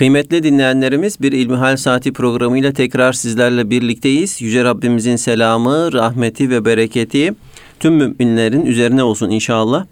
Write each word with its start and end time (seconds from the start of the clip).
Kıymetli 0.00 0.42
dinleyenlerimiz 0.42 1.20
bir 1.20 1.32
İlmihal 1.32 1.76
Saati 1.76 2.12
programıyla 2.12 2.72
tekrar 2.72 3.12
sizlerle 3.12 3.70
birlikteyiz. 3.70 4.42
Yüce 4.42 4.64
Rabbimizin 4.64 5.16
selamı, 5.16 5.92
rahmeti 5.92 6.50
ve 6.50 6.64
bereketi 6.64 7.34
tüm 7.80 7.94
müminlerin 7.94 8.66
üzerine 8.66 9.02
olsun 9.02 9.30
inşallah. 9.30 9.86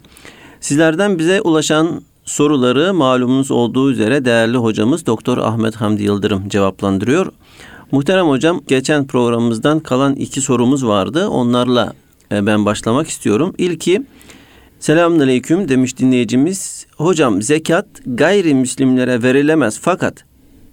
Sizlerden 0.61 1.19
bize 1.19 1.41
ulaşan 1.41 2.03
soruları 2.25 2.95
malumunuz 2.95 3.51
olduğu 3.51 3.91
üzere 3.91 4.25
değerli 4.25 4.57
hocamız 4.57 5.07
Doktor 5.07 5.39
Ahmet 5.39 5.77
Hamdi 5.77 6.03
Yıldırım 6.03 6.49
cevaplandırıyor. 6.49 7.33
Muhterem 7.93 8.29
hocam 8.29 8.61
geçen 8.69 9.07
programımızdan 9.07 9.81
kalan 9.81 10.15
iki 10.15 10.41
sorumuz 10.41 10.87
vardı. 10.87 11.29
Onlarla 11.29 11.93
e, 12.33 12.47
ben 12.47 12.65
başlamak 12.67 13.09
istiyorum. 13.09 13.55
İlki 13.59 14.03
Selamünaleyküm 14.81 15.69
demiş 15.69 15.99
dinleyicimiz. 15.99 16.88
Hocam 16.99 17.43
zekat 17.43 17.87
gayrimüslimlere 18.07 19.23
verilemez 19.23 19.79
fakat 19.83 20.25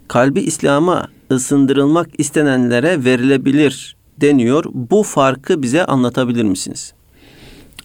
kalbi 0.08 0.40
İslam'a 0.40 1.08
ısındırılmak 1.31 2.09
istenenlere 2.17 3.05
verilebilir 3.05 3.95
deniyor. 4.22 4.66
Bu 4.73 5.03
farkı 5.03 5.62
bize 5.62 5.86
anlatabilir 5.86 6.44
misiniz? 6.44 6.94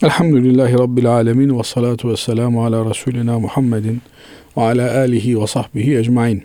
Elhamdülillahi 0.02 0.74
Rabbil 0.74 1.06
Alemin 1.06 1.59
ve 1.59 1.62
salatu 1.62 2.10
ve 2.10 2.16
selamu 2.16 2.65
ala 2.65 2.91
Resulina 2.91 3.38
Muhammedin 3.38 4.02
ve 4.57 4.60
ala 4.60 4.98
alihi 4.98 5.41
ve 5.41 5.46
sahbihi 5.46 5.96
ecmain. 5.96 6.45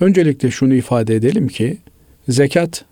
Öncelikle 0.00 0.50
şunu 0.50 0.74
ifade 0.74 1.14
edelim 1.14 1.48
ki 1.48 1.78
zekat 2.28 2.84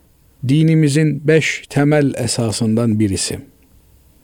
dinimizin 0.48 1.28
beş 1.28 1.65
temel 1.69 2.15
esasından 2.17 2.98
birisi. 2.98 3.39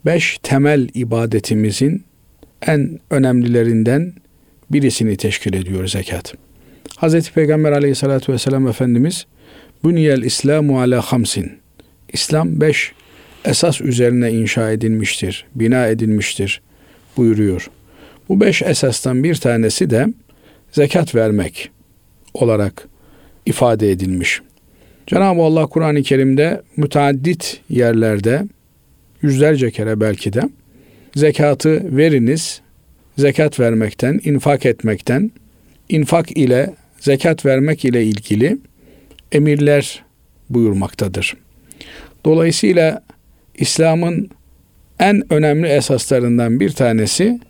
Beş 0.06 0.38
temel 0.42 0.88
ibadetimizin 0.94 2.04
en 2.66 3.00
önemlilerinden 3.10 4.12
birisini 4.70 5.16
teşkil 5.16 5.54
ediyor 5.54 5.86
zekat. 5.86 6.34
Hz. 7.02 7.30
Peygamber 7.30 7.72
aleyhissalatü 7.72 8.32
vesselam 8.32 8.68
Efendimiz 8.68 9.26
Bünyel 9.84 10.22
İslamu 10.22 10.80
ala 10.80 11.00
hamsin. 11.00 11.52
İslam 12.12 12.60
beş 12.60 12.92
esas 13.44 13.80
üzerine 13.80 14.32
inşa 14.32 14.70
edilmiştir, 14.70 15.46
bina 15.54 15.86
edilmiştir 15.86 16.60
buyuruyor. 17.16 17.70
Bu 18.28 18.40
beş 18.40 18.62
esastan 18.62 19.24
bir 19.24 19.34
tanesi 19.34 19.90
de 19.90 20.06
zekat 20.72 21.14
vermek 21.14 21.70
olarak 22.34 22.88
ifade 23.46 23.90
edilmiş. 23.90 24.40
Cenab-ı 25.06 25.42
Allah 25.42 25.66
Kur'an-ı 25.66 26.02
Kerim'de 26.02 26.62
müteaddit 26.76 27.60
yerlerde 27.68 28.44
yüzlerce 29.22 29.70
kere 29.70 30.00
belki 30.00 30.32
de 30.32 30.42
zekatı 31.14 31.96
veriniz, 31.96 32.60
zekat 33.18 33.60
vermekten, 33.60 34.20
infak 34.24 34.66
etmekten, 34.66 35.30
infak 35.88 36.36
ile 36.36 36.74
zekat 37.00 37.46
vermek 37.46 37.84
ile 37.84 38.04
ilgili 38.04 38.58
emirler 39.32 40.04
buyurmaktadır. 40.50 41.36
Dolayısıyla 42.24 43.02
İslam'ın 43.54 44.30
en 44.98 45.32
önemli 45.32 45.68
esaslarından 45.68 46.60
bir 46.60 46.70
tanesi 46.70 47.40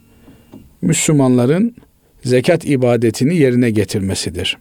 Müslümanların 0.82 1.76
zekat 2.24 2.64
ibadetini 2.64 3.36
yerine 3.36 3.70
getirmesidir. 3.70 4.58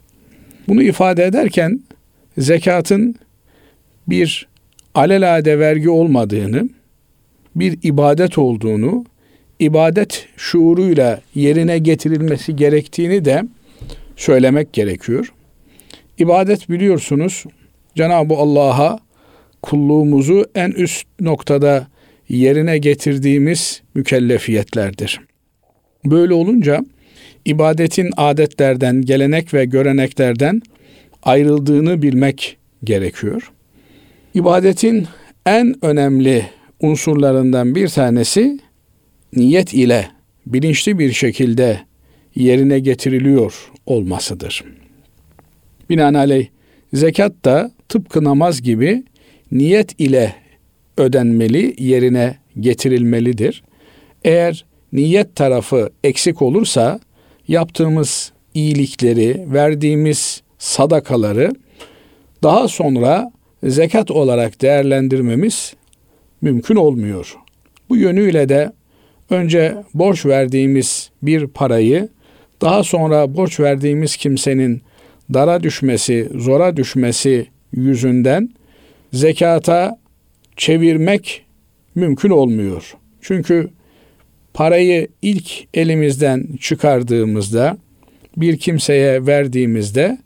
Bunu 0.67 0.83
ifade 0.83 1.25
ederken 1.25 1.79
zekatın 2.37 3.15
bir 4.07 4.47
alelade 4.95 5.59
vergi 5.59 5.89
olmadığını, 5.89 6.69
bir 7.55 7.79
ibadet 7.83 8.37
olduğunu, 8.37 9.05
ibadet 9.59 10.27
şuuruyla 10.37 11.21
yerine 11.35 11.79
getirilmesi 11.79 12.55
gerektiğini 12.55 13.25
de 13.25 13.43
söylemek 14.15 14.73
gerekiyor. 14.73 15.33
İbadet 16.17 16.69
biliyorsunuz 16.69 17.43
Cenab-ı 17.95 18.33
Allah'a 18.33 18.99
kulluğumuzu 19.61 20.45
en 20.55 20.71
üst 20.71 21.07
noktada 21.19 21.87
yerine 22.29 22.77
getirdiğimiz 22.77 23.81
mükellefiyetlerdir. 23.95 25.19
Böyle 26.05 26.33
olunca 26.33 26.85
ibadetin 27.45 28.09
adetlerden, 28.17 29.01
gelenek 29.01 29.53
ve 29.53 29.65
göreneklerden 29.65 30.61
ayrıldığını 31.23 32.01
bilmek 32.01 32.57
gerekiyor. 32.83 33.51
İbadetin 34.33 35.07
en 35.45 35.85
önemli 35.85 36.45
unsurlarından 36.79 37.75
bir 37.75 37.87
tanesi 37.87 38.59
niyet 39.35 39.73
ile 39.73 40.07
bilinçli 40.45 40.99
bir 40.99 41.11
şekilde 41.11 41.79
yerine 42.35 42.79
getiriliyor 42.79 43.71
olmasıdır. 43.85 44.63
Binaenaleyh 45.89 46.47
zekat 46.93 47.45
da 47.45 47.71
tıpkı 47.89 48.23
namaz 48.23 48.61
gibi 48.61 49.03
niyet 49.51 49.99
ile 49.99 50.35
ödenmeli, 50.97 51.75
yerine 51.77 52.37
getirilmelidir. 52.59 53.63
Eğer 54.23 54.65
niyet 54.93 55.35
tarafı 55.35 55.89
eksik 56.03 56.41
olursa 56.41 56.99
yaptığımız 57.47 58.31
iyilikleri, 58.53 59.45
verdiğimiz 59.53 60.41
sadakaları 60.57 61.51
daha 62.43 62.67
sonra 62.67 63.31
zekat 63.63 64.11
olarak 64.11 64.61
değerlendirmemiz 64.61 65.73
mümkün 66.41 66.75
olmuyor. 66.75 67.35
Bu 67.89 67.97
yönüyle 67.97 68.49
de 68.49 68.71
önce 69.29 69.75
borç 69.93 70.25
verdiğimiz 70.25 71.09
bir 71.21 71.47
parayı 71.47 72.09
daha 72.61 72.83
sonra 72.83 73.35
borç 73.35 73.59
verdiğimiz 73.59 74.17
kimsenin 74.17 74.81
dara 75.33 75.63
düşmesi, 75.63 76.29
zora 76.35 76.77
düşmesi 76.77 77.47
yüzünden 77.71 78.49
zekata 79.13 79.99
çevirmek 80.57 81.45
mümkün 81.95 82.29
olmuyor. 82.29 82.95
Çünkü 83.21 83.69
parayı 84.53 85.07
ilk 85.21 85.67
elimizden 85.73 86.47
çıkardığımızda 86.59 87.77
bir 88.37 88.57
kimseye 88.57 89.25
verdiğimizde 89.25 90.17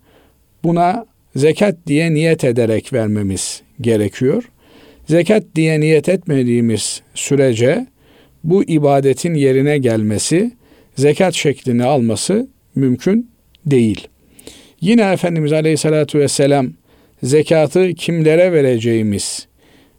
buna 0.64 1.06
zekat 1.36 1.76
diye 1.88 2.14
niyet 2.14 2.44
ederek 2.44 2.94
vermemiz 2.94 3.62
gerekiyor. 3.82 4.44
Zekat 5.08 5.44
diye 5.56 5.80
niyet 5.80 6.10
etmediğimiz 6.10 7.02
sürece 7.16 7.88
bu 8.44 8.64
ibadetin 8.64 9.34
yerine 9.34 9.78
gelmesi, 9.78 10.52
zekat 10.96 11.34
şeklini 11.34 11.84
alması 11.84 12.48
mümkün 12.76 13.30
değil. 13.66 14.08
Yine 14.82 15.12
Efendimiz 15.12 15.54
Aleyhisselatü 15.54 16.20
Vesselam 16.20 16.68
zekatı 17.24 17.94
kimlere 17.94 18.52
vereceğimiz 18.52 19.48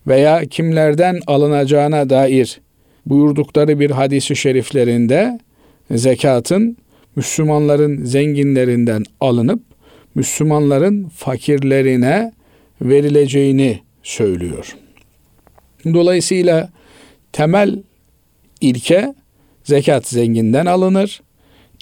veya 0.07 0.45
kimlerden 0.45 1.21
alınacağına 1.27 2.11
dair 2.11 2.61
buyurdukları 3.07 3.81
bir 3.81 3.91
hadisi 3.91 4.37
şeriflerinde 4.37 5.39
zekatın 5.91 6.77
Müslümanların 7.17 8.05
zenginlerinden 8.05 9.05
alınıp 9.21 9.63
Müslümanların 10.15 11.09
fakirlerine 11.09 12.33
verileceğini 12.83 13.81
söylüyor. 14.03 14.77
Dolayısıyla 15.85 16.71
temel 17.33 17.83
ilke 18.61 19.15
zekat 19.65 20.07
zenginden 20.07 20.67
alınır, 20.67 21.23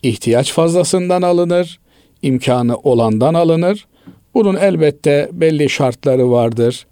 ihtiyaç 0.03 0.53
fazlasından 0.53 1.23
alınır, 1.23 1.81
imkanı 2.23 2.77
olandan 2.77 3.35
alınır. 3.35 3.87
Bunun 4.35 4.57
elbette 4.57 5.29
belli 5.33 5.71
şartları 5.71 6.31
vardır. 6.31 6.87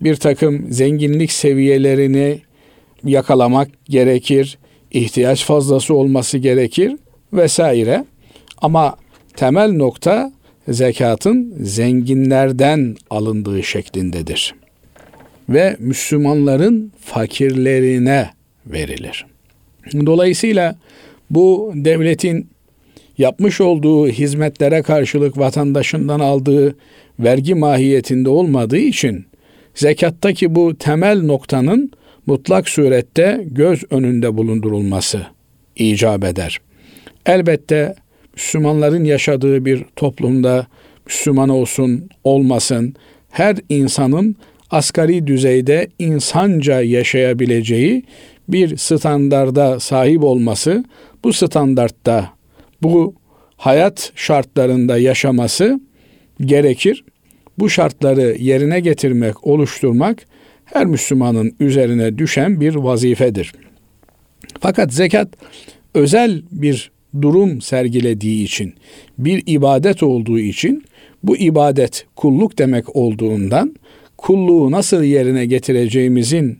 Bir 0.00 0.16
takım 0.16 0.72
zenginlik 0.72 1.32
seviyelerini 1.32 2.40
yakalamak 3.04 3.68
gerekir, 3.84 4.58
ihtiyaç 4.90 5.44
fazlası 5.44 5.94
olması 5.94 6.38
gerekir 6.38 6.96
vesaire. 7.32 8.04
Ama 8.58 8.96
temel 9.36 9.72
nokta 9.72 10.32
zekatın 10.68 11.54
zenginlerden 11.60 12.96
alındığı 13.10 13.62
şeklindedir. 13.62 14.54
Ve 15.48 15.76
Müslümanların 15.78 16.92
fakirlerine 17.00 18.30
verilir. 18.66 19.26
Dolayısıyla 20.06 20.76
bu 21.30 21.72
devletin 21.74 22.46
yapmış 23.18 23.60
olduğu 23.60 24.08
hizmetlere 24.08 24.82
karşılık 24.82 25.38
vatandaşından 25.38 26.20
aldığı 26.20 26.76
vergi 27.18 27.54
mahiyetinde 27.54 28.28
olmadığı 28.28 28.78
için 28.78 29.26
zekattaki 29.74 30.54
bu 30.54 30.78
temel 30.78 31.22
noktanın 31.22 31.92
mutlak 32.26 32.68
surette 32.68 33.44
göz 33.46 33.84
önünde 33.90 34.36
bulundurulması 34.36 35.26
icap 35.76 36.24
eder. 36.24 36.60
Elbette 37.26 37.94
Müslümanların 38.34 39.04
yaşadığı 39.04 39.64
bir 39.64 39.84
toplumda 39.96 40.66
Müslüman 41.06 41.48
olsun, 41.48 42.08
olmasın, 42.24 42.94
her 43.30 43.56
insanın 43.68 44.36
asgari 44.72 45.26
düzeyde 45.26 45.88
insanca 45.98 46.80
yaşayabileceği 46.80 48.02
bir 48.48 48.76
standarda 48.76 49.80
sahip 49.80 50.24
olması, 50.24 50.84
bu 51.24 51.32
standartta 51.32 52.30
bu 52.82 53.14
hayat 53.56 54.12
şartlarında 54.14 54.98
yaşaması 54.98 55.80
gerekir. 56.40 57.04
Bu 57.58 57.70
şartları 57.70 58.36
yerine 58.38 58.80
getirmek, 58.80 59.46
oluşturmak 59.46 60.26
her 60.64 60.86
Müslümanın 60.86 61.54
üzerine 61.60 62.18
düşen 62.18 62.60
bir 62.60 62.74
vazifedir. 62.74 63.52
Fakat 64.60 64.92
zekat 64.92 65.28
özel 65.94 66.42
bir 66.52 66.90
durum 67.22 67.60
sergilediği 67.60 68.44
için, 68.44 68.74
bir 69.18 69.42
ibadet 69.46 70.02
olduğu 70.02 70.38
için 70.38 70.84
bu 71.22 71.36
ibadet 71.36 72.06
kulluk 72.16 72.58
demek 72.58 72.96
olduğundan 72.96 73.74
kulluğu 74.22 74.70
nasıl 74.70 75.02
yerine 75.02 75.46
getireceğimizin 75.46 76.58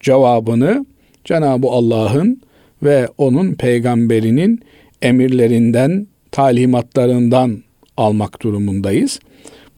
cevabını 0.00 0.86
Cenab-ı 1.24 1.66
Allah'ın 1.68 2.40
ve 2.82 3.08
onun 3.18 3.54
peygamberinin 3.54 4.60
emirlerinden, 5.02 6.06
talimatlarından 6.30 7.62
almak 7.96 8.42
durumundayız. 8.42 9.20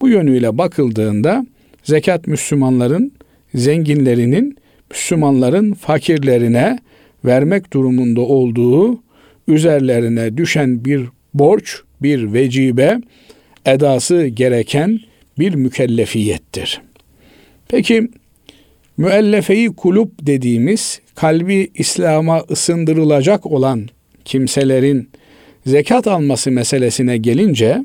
Bu 0.00 0.08
yönüyle 0.08 0.58
bakıldığında 0.58 1.46
zekat 1.82 2.26
Müslümanların 2.26 3.12
zenginlerinin 3.54 4.56
Müslümanların 4.90 5.72
fakirlerine 5.72 6.78
vermek 7.24 7.72
durumunda 7.72 8.20
olduğu 8.20 9.02
üzerlerine 9.48 10.36
düşen 10.36 10.84
bir 10.84 11.02
borç, 11.34 11.76
bir 12.02 12.32
vecibe, 12.32 13.00
edası 13.66 14.26
gereken 14.26 15.00
bir 15.40 15.54
mükellefiyettir. 15.54 16.80
Peki 17.68 18.08
müellefeyi 18.96 19.68
kulüp 19.68 20.10
dediğimiz 20.22 21.00
kalbi 21.14 21.70
İslam'a 21.74 22.40
ısındırılacak 22.50 23.46
olan 23.46 23.88
kimselerin 24.24 25.10
zekat 25.66 26.06
alması 26.06 26.50
meselesine 26.50 27.16
gelince 27.16 27.84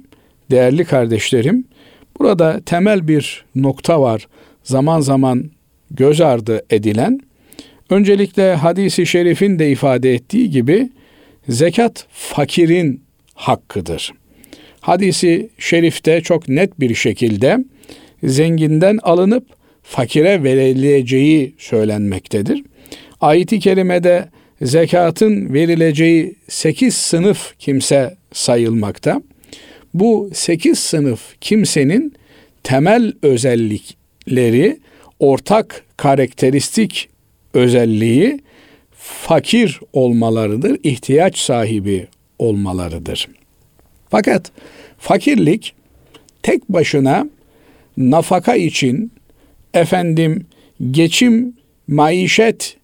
değerli 0.52 0.86
kardeşlerim 0.86 1.66
burada 2.20 2.62
temel 2.66 3.08
bir 3.08 3.46
nokta 3.56 4.02
var. 4.02 4.28
Zaman 4.64 5.02
zaman 5.02 5.52
göz 5.92 6.22
ardı 6.22 6.66
edilen 6.70 7.20
öncelikle 7.90 8.56
hadisi 8.56 9.06
şerifin 9.06 9.60
de 9.60 9.72
ifade 9.72 10.14
ettiği 10.14 10.50
gibi 10.50 10.90
zekat 11.50 12.08
fakirin 12.12 13.04
hakkıdır. 13.34 14.14
Hadisi 14.86 15.50
şerifte 15.60 16.22
çok 16.22 16.50
net 16.50 16.80
bir 16.80 16.96
şekilde 16.96 17.58
zenginden 18.24 19.00
alınıp 19.04 19.46
fakire 19.84 20.44
verileceği 20.44 21.56
söylenmektedir. 21.58 22.64
Ayet-i 23.22 23.60
kerimede 23.60 24.30
zekatın 24.62 25.54
verileceği 25.54 26.36
sekiz 26.48 26.94
sınıf 26.96 27.54
kimse 27.60 28.16
sayılmakta. 28.34 29.22
Bu 29.94 30.30
sekiz 30.34 30.80
sınıf 30.80 31.22
kimsenin 31.42 32.14
temel 32.64 33.14
özellikleri, 33.22 34.80
ortak 35.20 35.84
karakteristik 35.98 37.10
özelliği 37.54 38.40
fakir 38.98 39.80
olmalarıdır, 39.94 40.80
ihtiyaç 40.84 41.38
sahibi 41.38 42.08
olmalarıdır. 42.40 43.28
Fakat 44.16 44.52
fakirlik 44.98 45.74
tek 46.44 46.70
başına 46.70 47.30
nafaka 47.98 48.56
için 48.56 49.12
efendim 49.74 50.46
geçim, 50.92 51.54
maişet 51.88 52.78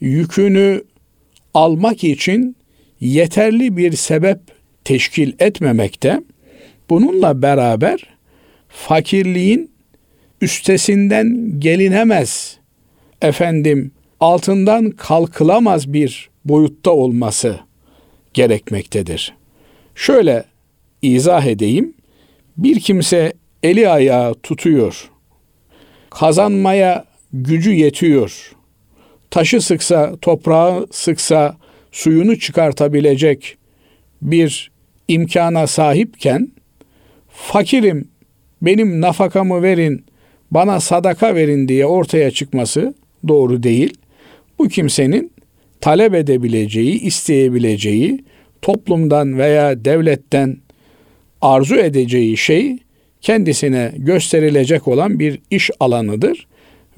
yükünü 0.00 0.84
almak 1.54 2.04
için 2.04 2.56
yeterli 3.00 3.76
bir 3.76 3.92
sebep 3.92 4.38
teşkil 4.84 5.32
etmemekte. 5.38 6.20
Bununla 6.90 7.42
beraber 7.42 8.04
fakirliğin 8.68 9.70
üstesinden 10.40 11.60
gelinemez 11.60 12.58
efendim 13.22 13.92
altından 14.20 14.90
kalkılamaz 14.90 15.92
bir 15.92 16.30
boyutta 16.44 16.90
olması 16.90 17.60
gerekmektedir. 18.34 19.34
Şöyle 19.94 20.50
izah 21.02 21.46
edeyim. 21.46 21.94
Bir 22.56 22.80
kimse 22.80 23.32
eli 23.62 23.88
ayağı 23.88 24.34
tutuyor. 24.34 25.10
Kazanmaya 26.10 27.04
gücü 27.32 27.72
yetiyor. 27.72 28.52
Taşı 29.30 29.60
sıksa, 29.60 30.16
toprağı 30.22 30.86
sıksa 30.90 31.56
suyunu 31.92 32.38
çıkartabilecek 32.38 33.56
bir 34.22 34.70
imkana 35.08 35.66
sahipken 35.66 36.52
fakirim 37.28 38.08
benim 38.62 39.00
nafakamı 39.00 39.62
verin, 39.62 40.04
bana 40.50 40.80
sadaka 40.80 41.34
verin 41.34 41.68
diye 41.68 41.86
ortaya 41.86 42.30
çıkması 42.30 42.94
doğru 43.28 43.62
değil. 43.62 43.94
Bu 44.58 44.68
kimsenin 44.68 45.32
talep 45.80 46.14
edebileceği, 46.14 47.00
isteyebileceği, 47.00 48.24
toplumdan 48.62 49.38
veya 49.38 49.84
devletten 49.84 50.56
arzu 51.42 51.76
edeceği 51.76 52.36
şey 52.36 52.78
kendisine 53.20 53.92
gösterilecek 53.96 54.88
olan 54.88 55.18
bir 55.18 55.38
iş 55.50 55.70
alanıdır 55.80 56.46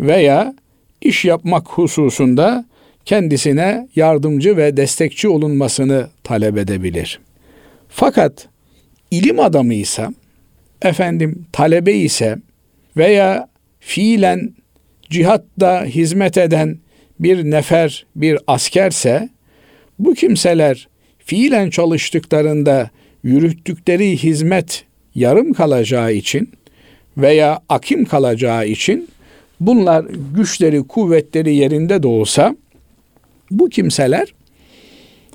veya 0.01 0.55
iş 1.01 1.25
yapmak 1.25 1.69
hususunda 1.69 2.65
kendisine 3.05 3.89
yardımcı 3.97 4.57
ve 4.57 4.77
destekçi 4.77 5.29
olunmasını 5.29 6.09
talep 6.25 6.59
edebilir. 6.59 7.21
Fakat 7.89 8.49
ilim 9.11 9.41
adamı 9.41 9.75
ise 9.75 10.09
efendim 10.83 11.47
talebe 11.53 11.93
ise 11.93 12.39
veya 12.97 13.49
fiilen 13.81 14.55
cihatta 15.11 15.85
hizmet 15.85 16.39
eden 16.39 16.79
bir 17.21 17.51
nefer, 17.51 18.07
bir 18.17 18.39
askerse 18.47 19.29
bu 19.99 20.15
kimseler 20.15 20.89
fiilen 21.19 21.71
çalıştıklarında 21.71 22.91
yürüttükleri 23.23 24.17
hizmet 24.17 24.85
yarım 25.15 25.53
kalacağı 25.53 26.13
için 26.13 26.51
veya 27.17 27.61
akim 27.69 28.05
kalacağı 28.05 28.67
için 28.67 29.09
bunlar 29.61 30.05
güçleri, 30.35 30.83
kuvvetleri 30.83 31.55
yerinde 31.55 32.03
de 32.03 32.07
olsa 32.07 32.57
bu 33.51 33.69
kimseler 33.69 34.35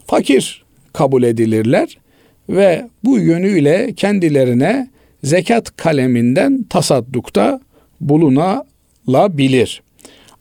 fakir 0.05 0.63
kabul 0.93 1.23
edilirler 1.23 1.97
ve 2.49 2.87
bu 3.03 3.19
yönüyle 3.19 3.93
kendilerine 3.93 4.89
zekat 5.23 5.77
kaleminden 5.77 6.63
tasaddukta 6.63 7.59
bulunabilir. 8.01 9.81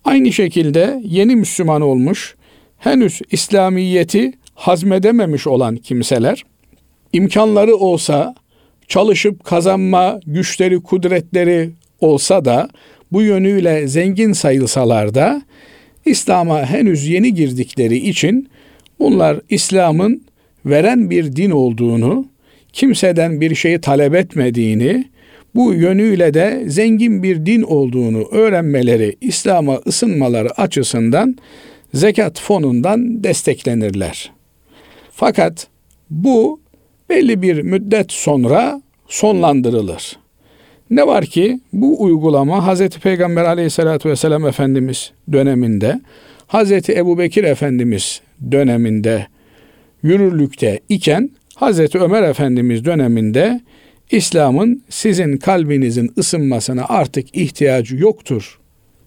Aynı 0.04 0.32
şekilde 0.32 1.00
yeni 1.04 1.36
Müslüman 1.36 1.82
olmuş, 1.82 2.34
henüz 2.78 3.20
İslamiyeti 3.30 4.32
hazmedememiş 4.54 5.46
olan 5.46 5.76
kimseler 5.76 6.44
imkanları 7.16 7.76
olsa 7.76 8.34
çalışıp 8.88 9.44
kazanma 9.44 10.20
güçleri, 10.26 10.82
kudretleri 10.82 11.70
olsa 12.00 12.44
da 12.44 12.68
bu 13.12 13.22
yönüyle 13.22 13.88
zengin 13.88 14.32
sayılsalar 14.32 15.14
da 15.14 15.42
İslam'a 16.04 16.66
henüz 16.66 17.06
yeni 17.08 17.34
girdikleri 17.34 17.96
için 17.96 18.48
bunlar 18.98 19.40
İslam'ın 19.48 20.22
veren 20.66 21.10
bir 21.10 21.36
din 21.36 21.50
olduğunu, 21.50 22.26
kimseden 22.72 23.40
bir 23.40 23.54
şeyi 23.54 23.80
talep 23.80 24.14
etmediğini, 24.14 25.04
bu 25.54 25.74
yönüyle 25.74 26.34
de 26.34 26.64
zengin 26.66 27.22
bir 27.22 27.46
din 27.46 27.62
olduğunu 27.62 28.28
öğrenmeleri, 28.30 29.16
İslam'a 29.20 29.80
ısınmaları 29.86 30.60
açısından 30.60 31.36
zekat 31.94 32.40
fonundan 32.40 33.24
desteklenirler. 33.24 34.32
Fakat 35.12 35.68
bu 36.10 36.60
belli 37.08 37.42
bir 37.42 37.62
müddet 37.62 38.12
sonra 38.12 38.82
sonlandırılır. 39.08 40.16
Ne 40.90 41.06
var 41.06 41.24
ki 41.24 41.60
bu 41.72 42.02
uygulama 42.02 42.74
Hz. 42.74 42.88
Peygamber 42.88 43.44
aleyhissalatü 43.44 44.08
vesselam 44.08 44.46
Efendimiz 44.46 45.12
döneminde, 45.32 46.00
Hz. 46.48 46.72
Ebu 46.88 47.18
Bekir 47.18 47.44
Efendimiz 47.44 48.20
döneminde 48.50 49.26
yürürlükte 50.02 50.80
iken 50.88 51.30
Hz. 51.60 51.94
Ömer 51.94 52.22
Efendimiz 52.22 52.84
döneminde 52.84 53.60
İslam'ın 54.10 54.82
sizin 54.88 55.36
kalbinizin 55.36 56.12
ısınmasına 56.18 56.84
artık 56.88 57.36
ihtiyacı 57.36 57.96
yoktur 57.96 58.58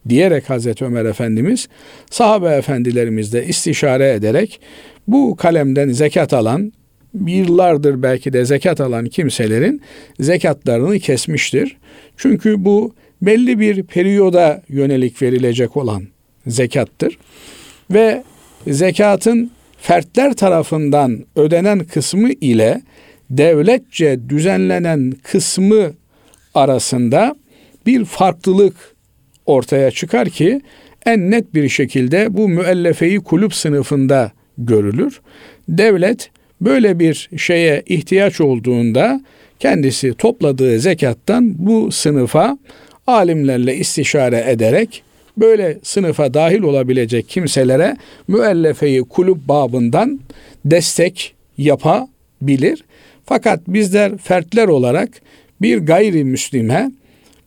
diyerek 0.10 0.50
Hazreti 0.50 0.86
Ömer 0.86 1.06
Efendimiz 1.06 1.68
sahabe 2.12 2.50
efendilerimizle 2.50 3.46
istişare 3.46 4.14
ederek 4.14 4.60
bu 5.08 5.36
kalemden 5.36 5.90
zekat 5.90 6.34
alan 6.34 6.74
yıllardır 7.14 8.04
belki 8.04 8.34
de 8.34 8.46
zekat 8.46 8.82
alan 8.82 9.06
kimselerin 9.06 9.82
zekatlarını 10.20 11.00
kesmiştir. 11.00 11.78
Çünkü 12.18 12.66
bu 12.66 12.94
belli 13.22 13.60
bir 13.60 13.84
periyoda 13.84 14.62
yönelik 14.70 15.22
verilecek 15.22 15.78
olan 15.78 16.04
zekattır. 16.48 17.18
Ve 17.92 18.24
zekatın 18.68 19.52
fertler 19.78 20.34
tarafından 20.34 21.26
ödenen 21.36 21.80
kısmı 21.80 22.30
ile 22.30 22.82
devletçe 23.30 24.20
düzenlenen 24.30 25.14
kısmı 25.24 25.92
arasında 26.54 27.36
bir 27.86 28.06
farklılık 28.06 28.96
ortaya 29.46 29.92
çıkar 29.92 30.30
ki 30.30 30.62
en 31.06 31.32
net 31.32 31.54
bir 31.54 31.70
şekilde 31.70 32.38
bu 32.38 32.50
müellefeyi 32.50 33.20
kulüp 33.20 33.54
sınıfında 33.54 34.32
görülür. 34.58 35.22
Devlet 35.70 36.32
böyle 36.62 37.00
bir 37.00 37.30
şeye 37.38 37.84
ihtiyaç 37.86 38.42
olduğunda 38.42 39.22
kendisi 39.60 40.14
topladığı 40.14 40.80
zekattan 40.80 41.56
bu 41.58 41.92
sınıfa 41.92 42.58
alimlerle 43.08 43.76
istişare 43.76 44.46
ederek 44.48 45.04
böyle 45.38 45.78
sınıfa 45.84 46.34
dahil 46.34 46.62
olabilecek 46.62 47.30
kimselere 47.30 47.98
müellefeyi 48.28 49.04
kulüp 49.04 49.38
babından 49.48 50.20
destek 50.66 51.34
yapabilir. 51.58 52.84
Fakat 53.26 53.60
bizler 53.68 54.18
fertler 54.18 54.68
olarak 54.68 55.10
bir 55.62 55.78
gayrimüslime 55.78 56.92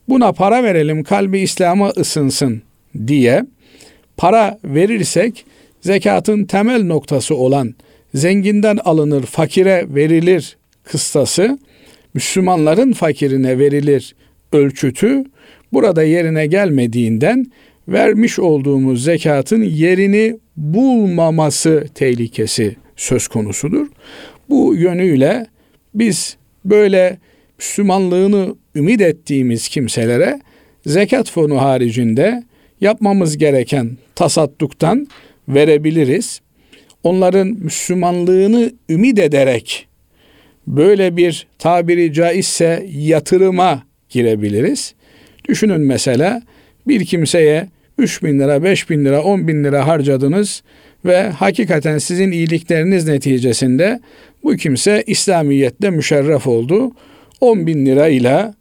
buna 0.09 0.33
para 0.33 0.63
verelim 0.63 1.05
kalbi 1.05 1.41
İslam'a 1.41 1.89
ısınsın 1.89 2.63
diye 3.07 3.47
para 4.17 4.59
verirsek 4.65 5.45
zekatın 5.81 6.45
temel 6.45 6.85
noktası 6.85 7.35
olan 7.35 7.75
zenginden 8.15 8.79
alınır 8.85 9.23
fakire 9.23 9.87
verilir 9.89 10.57
kıstası 10.85 11.59
Müslümanların 12.15 12.93
fakirine 12.93 13.59
verilir 13.59 14.15
ölçütü 14.53 15.25
burada 15.73 16.03
yerine 16.03 16.47
gelmediğinden 16.47 17.47
vermiş 17.89 18.39
olduğumuz 18.39 19.05
zekatın 19.05 19.63
yerini 19.63 20.39
bulmaması 20.57 21.87
tehlikesi 21.95 22.77
söz 22.97 23.29
konusudur. 23.29 23.87
Bu 24.49 24.75
yönüyle 24.75 25.47
biz 25.95 26.37
böyle 26.65 27.19
Müslümanlığını 27.59 28.55
ümit 28.75 29.01
ettiğimiz 29.01 29.69
kimselere 29.69 30.41
zekat 30.87 31.31
fonu 31.31 31.61
haricinde 31.61 32.43
yapmamız 32.81 33.39
gereken 33.39 33.91
tasadduktan 34.15 35.07
verebiliriz. 35.49 36.41
Onların 37.05 37.49
Müslümanlığını 37.49 38.73
ümit 38.89 39.19
ederek 39.19 39.87
böyle 40.67 41.17
bir 41.17 41.47
tabiri 41.59 42.13
caizse 42.13 42.87
yatırıma 42.93 43.83
girebiliriz. 44.09 44.95
Düşünün 45.49 45.81
mesela 45.81 46.43
bir 46.87 47.05
kimseye 47.05 47.69
3 47.99 48.23
bin 48.23 48.39
lira, 48.39 48.63
5 48.63 48.91
bin 48.91 49.05
lira, 49.05 49.23
10 49.23 49.49
bin 49.49 49.65
lira 49.65 49.87
harcadınız 49.87 50.63
ve 51.05 51.29
hakikaten 51.29 51.99
sizin 51.99 52.31
iyilikleriniz 52.31 53.09
neticesinde 53.09 54.01
bu 54.45 54.57
kimse 54.57 55.05
İslamiyet'te 55.07 55.91
müşerref 55.91 56.47
oldu. 56.47 56.93
10 57.41 57.67
bin 57.67 57.87
lirayla 57.87 58.55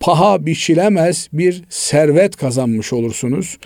paha 0.00 0.46
biçilemez 0.46 1.28
bir 1.32 1.62
servet 1.68 2.36
kazanmış 2.36 2.92
olursunuz. 2.92 3.58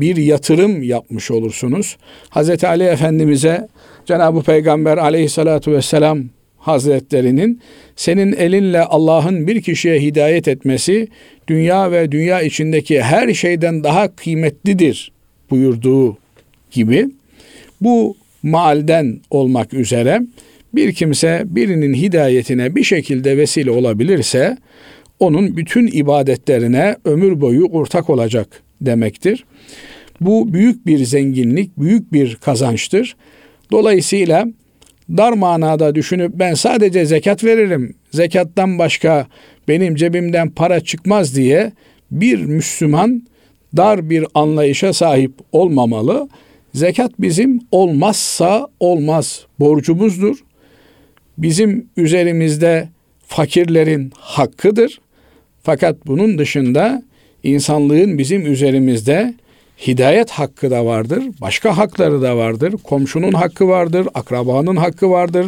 Bir 0.00 0.16
yatırım 0.16 0.82
yapmış 0.82 1.30
olursunuz. 1.30 1.96
Hz. 2.30 2.64
Ali 2.64 2.84
Efendimiz'e 2.84 3.68
Cenab-ı 4.06 4.42
Peygamber 4.42 4.96
aleyhissalatu 4.96 5.72
vesselam 5.72 6.24
Hazretlerinin 6.58 7.60
senin 7.96 8.32
elinle 8.32 8.82
Allah'ın 8.82 9.46
bir 9.46 9.62
kişiye 9.62 10.00
hidayet 10.00 10.48
etmesi 10.48 11.08
dünya 11.48 11.92
ve 11.92 12.12
dünya 12.12 12.42
içindeki 12.42 13.02
her 13.02 13.34
şeyden 13.34 13.84
daha 13.84 14.16
kıymetlidir 14.16 15.12
buyurduğu 15.50 16.16
gibi 16.70 17.08
bu 17.80 18.16
maalden 18.42 19.20
olmak 19.30 19.74
üzere 19.74 20.20
bir 20.74 20.92
kimse 20.92 21.42
birinin 21.46 21.94
hidayetine 21.94 22.74
bir 22.74 22.84
şekilde 22.84 23.36
vesile 23.36 23.70
olabilirse 23.70 24.56
onun 25.20 25.56
bütün 25.56 25.86
ibadetlerine 25.86 26.96
ömür 27.04 27.40
boyu 27.40 27.66
ortak 27.66 28.10
olacak 28.10 28.62
demektir. 28.80 29.44
Bu 30.20 30.52
büyük 30.52 30.86
bir 30.86 31.04
zenginlik, 31.04 31.78
büyük 31.78 32.12
bir 32.12 32.34
kazançtır. 32.36 33.16
Dolayısıyla 33.70 34.46
dar 35.10 35.32
manada 35.32 35.94
düşünüp 35.94 36.32
ben 36.34 36.54
sadece 36.54 37.06
zekat 37.06 37.44
veririm, 37.44 37.94
zekattan 38.10 38.78
başka 38.78 39.26
benim 39.68 39.94
cebimden 39.94 40.50
para 40.50 40.80
çıkmaz 40.80 41.36
diye 41.36 41.72
bir 42.10 42.44
Müslüman 42.44 43.22
dar 43.76 44.10
bir 44.10 44.26
anlayışa 44.34 44.92
sahip 44.92 45.32
olmamalı. 45.52 46.28
Zekat 46.74 47.12
bizim 47.18 47.60
olmazsa 47.72 48.66
olmaz 48.80 49.46
borcumuzdur. 49.60 50.36
Bizim 51.38 51.88
üzerimizde 51.96 52.88
fakirlerin 53.26 54.12
hakkıdır. 54.18 55.00
Fakat 55.62 56.06
bunun 56.06 56.38
dışında 56.38 57.02
insanlığın 57.42 58.18
bizim 58.18 58.46
üzerimizde 58.46 59.34
hidayet 59.86 60.30
hakkı 60.30 60.70
da 60.70 60.86
vardır. 60.86 61.22
Başka 61.40 61.76
hakları 61.76 62.22
da 62.22 62.36
vardır. 62.36 62.74
Komşunun 62.84 63.32
hakkı 63.32 63.68
vardır. 63.68 64.08
Akrabanın 64.14 64.76
hakkı 64.76 65.10
vardır. 65.10 65.46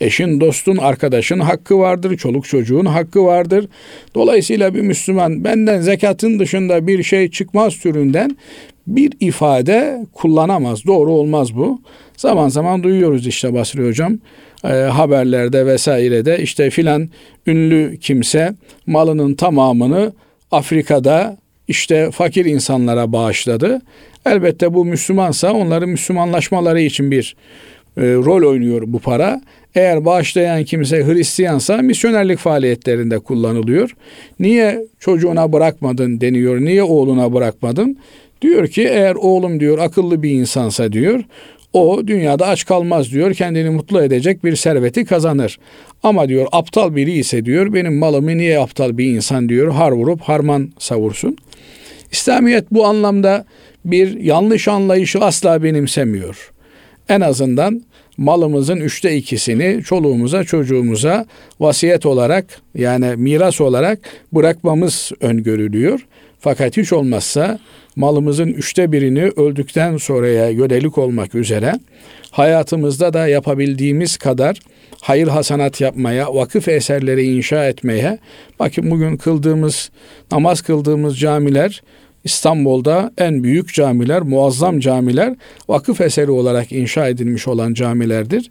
Eşin, 0.00 0.40
dostun, 0.40 0.76
arkadaşın 0.76 1.40
hakkı 1.40 1.78
vardır. 1.78 2.16
Çoluk 2.16 2.48
çocuğun 2.48 2.84
hakkı 2.84 3.24
vardır. 3.24 3.68
Dolayısıyla 4.14 4.74
bir 4.74 4.80
Müslüman 4.80 5.44
benden 5.44 5.80
zekatın 5.80 6.38
dışında 6.38 6.86
bir 6.86 7.02
şey 7.02 7.30
çıkmaz 7.30 7.78
türünden 7.78 8.36
bir 8.86 9.12
ifade 9.20 10.06
kullanamaz. 10.12 10.86
Doğru 10.86 11.10
olmaz 11.10 11.56
bu. 11.56 11.80
Zaman 12.16 12.48
zaman 12.48 12.82
duyuyoruz 12.82 13.26
işte 13.26 13.54
Basri 13.54 13.86
Hocam 13.86 14.18
e, 14.64 14.68
haberlerde 14.68 15.66
vesairede 15.66 16.42
işte 16.42 16.70
filan 16.70 17.08
ünlü 17.46 17.98
kimse 18.00 18.54
malının 18.86 19.34
tamamını 19.34 20.12
Afrika'da 20.52 21.36
işte 21.68 22.10
fakir 22.10 22.44
insanlara 22.44 23.12
bağışladı. 23.12 23.80
Elbette 24.26 24.74
bu 24.74 24.84
Müslümansa 24.84 25.52
onların 25.52 25.88
Müslümanlaşmaları 25.88 26.80
için 26.80 27.10
bir 27.10 27.36
e, 27.96 28.02
rol 28.02 28.50
oynuyor 28.50 28.82
bu 28.86 28.98
para. 28.98 29.40
Eğer 29.74 30.04
bağışlayan 30.04 30.64
kimse 30.64 31.06
Hristiyansa 31.06 31.76
misyonerlik 31.76 32.38
faaliyetlerinde 32.38 33.18
kullanılıyor. 33.18 33.96
Niye 34.40 34.86
çocuğuna 35.00 35.52
bırakmadın 35.52 36.20
deniyor. 36.20 36.60
Niye 36.60 36.82
oğluna 36.82 37.34
bırakmadın? 37.34 37.98
Diyor 38.42 38.68
ki 38.68 38.82
eğer 38.82 39.14
oğlum 39.14 39.60
diyor 39.60 39.78
akıllı 39.78 40.22
bir 40.22 40.30
insansa 40.30 40.92
diyor 40.92 41.20
o 41.72 42.06
dünyada 42.06 42.46
aç 42.46 42.64
kalmaz 42.64 43.12
diyor. 43.12 43.34
Kendini 43.34 43.70
mutlu 43.70 44.02
edecek 44.02 44.44
bir 44.44 44.56
serveti 44.56 45.04
kazanır. 45.04 45.58
Ama 46.02 46.28
diyor 46.28 46.46
aptal 46.52 46.96
biri 46.96 47.12
ise 47.12 47.44
diyor 47.44 47.72
benim 47.72 47.98
malımı 47.98 48.36
niye 48.36 48.58
aptal 48.58 48.98
bir 48.98 49.06
insan 49.06 49.48
diyor 49.48 49.72
har 49.72 49.92
vurup 49.92 50.20
harman 50.20 50.72
savursun. 50.78 51.36
İslamiyet 52.12 52.64
bu 52.70 52.86
anlamda 52.86 53.44
bir 53.84 54.20
yanlış 54.20 54.68
anlayışı 54.68 55.18
asla 55.18 55.62
benimsemiyor. 55.62 56.52
En 57.08 57.20
azından 57.20 57.82
malımızın 58.16 58.76
üçte 58.76 59.16
ikisini 59.16 59.82
çoluğumuza 59.84 60.44
çocuğumuza 60.44 61.26
vasiyet 61.60 62.06
olarak 62.06 62.44
yani 62.74 63.16
miras 63.16 63.60
olarak 63.60 63.98
bırakmamız 64.32 65.12
öngörülüyor. 65.20 66.06
Fakat 66.40 66.76
hiç 66.76 66.92
olmazsa 66.92 67.58
malımızın 67.96 68.48
üçte 68.48 68.92
birini 68.92 69.22
öldükten 69.22 69.96
sonraya 69.96 70.48
yönelik 70.48 70.98
olmak 70.98 71.34
üzere 71.34 71.72
hayatımızda 72.30 73.12
da 73.12 73.28
yapabildiğimiz 73.28 74.16
kadar 74.16 74.58
hayır 75.00 75.28
hasanat 75.28 75.80
yapmaya, 75.80 76.34
vakıf 76.34 76.68
eserleri 76.68 77.22
inşa 77.22 77.68
etmeye, 77.68 78.18
bakın 78.58 78.90
bugün 78.90 79.16
kıldığımız, 79.16 79.90
namaz 80.32 80.60
kıldığımız 80.60 81.18
camiler 81.18 81.82
İstanbul'da 82.24 83.12
en 83.18 83.42
büyük 83.42 83.74
camiler, 83.74 84.22
muazzam 84.22 84.80
camiler 84.80 85.34
vakıf 85.68 86.00
eseri 86.00 86.30
olarak 86.30 86.72
inşa 86.72 87.08
edilmiş 87.08 87.48
olan 87.48 87.74
camilerdir. 87.74 88.50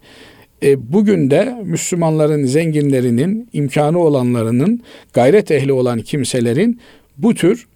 E, 0.63 0.93
bugün 0.93 1.31
de 1.31 1.55
Müslümanların 1.63 2.45
zenginlerinin, 2.45 3.50
imkanı 3.53 4.00
olanlarının, 4.00 4.81
gayret 5.13 5.51
ehli 5.51 5.74
olan 5.74 6.00
kimselerin 6.00 6.79
bu 7.17 7.36
tür 7.36 7.67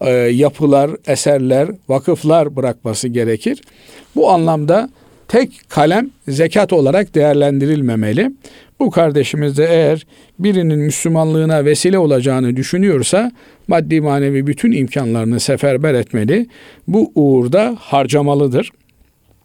e, 0.00 0.10
yapılar, 0.10 0.90
eserler, 1.06 1.68
vakıflar 1.88 2.56
bırakması 2.56 3.08
gerekir. 3.08 3.60
Bu 4.16 4.30
anlamda 4.30 4.90
tek 5.28 5.60
kalem 5.68 6.10
zekat 6.28 6.72
olarak 6.72 7.14
değerlendirilmemeli. 7.14 8.32
Bu 8.80 8.90
kardeşimiz 8.90 9.58
de 9.58 9.64
eğer 9.64 10.06
birinin 10.38 10.78
Müslümanlığına 10.78 11.64
vesile 11.64 11.98
olacağını 11.98 12.56
düşünüyorsa 12.56 13.32
maddi 13.68 14.00
manevi 14.00 14.46
bütün 14.46 14.72
imkanlarını 14.72 15.40
seferber 15.40 15.94
etmeli. 15.94 16.46
Bu 16.88 17.12
uğurda 17.14 17.76
harcamalıdır. 17.80 18.70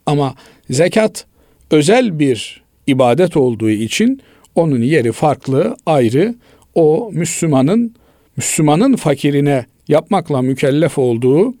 Ama 0.06 0.34
zekat 0.70 1.26
özel 1.70 2.18
bir 2.18 2.62
ibadet 2.86 3.36
olduğu 3.36 3.70
için 3.70 4.20
onun 4.54 4.82
yeri 4.82 5.12
farklı, 5.12 5.76
ayrı. 5.86 6.34
O 6.74 7.10
Müslümanın 7.12 7.94
Müslümanın 8.36 8.96
fakirine 8.96 9.66
yapmakla 9.90 10.42
mükellef 10.42 10.98
olduğu 10.98 11.54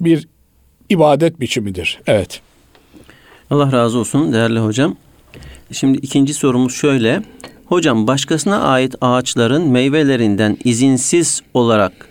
bir 0.00 0.28
ibadet 0.88 1.40
biçimidir. 1.40 2.00
Evet. 2.06 2.40
Allah 3.50 3.72
razı 3.72 3.98
olsun 3.98 4.32
değerli 4.32 4.58
hocam. 4.58 4.96
Şimdi 5.72 5.98
ikinci 5.98 6.34
sorumuz 6.34 6.74
şöyle. 6.74 7.22
Hocam 7.66 8.06
başkasına 8.06 8.62
ait 8.62 8.94
ağaçların 9.00 9.68
meyvelerinden 9.68 10.56
izinsiz 10.64 11.42
olarak 11.54 12.08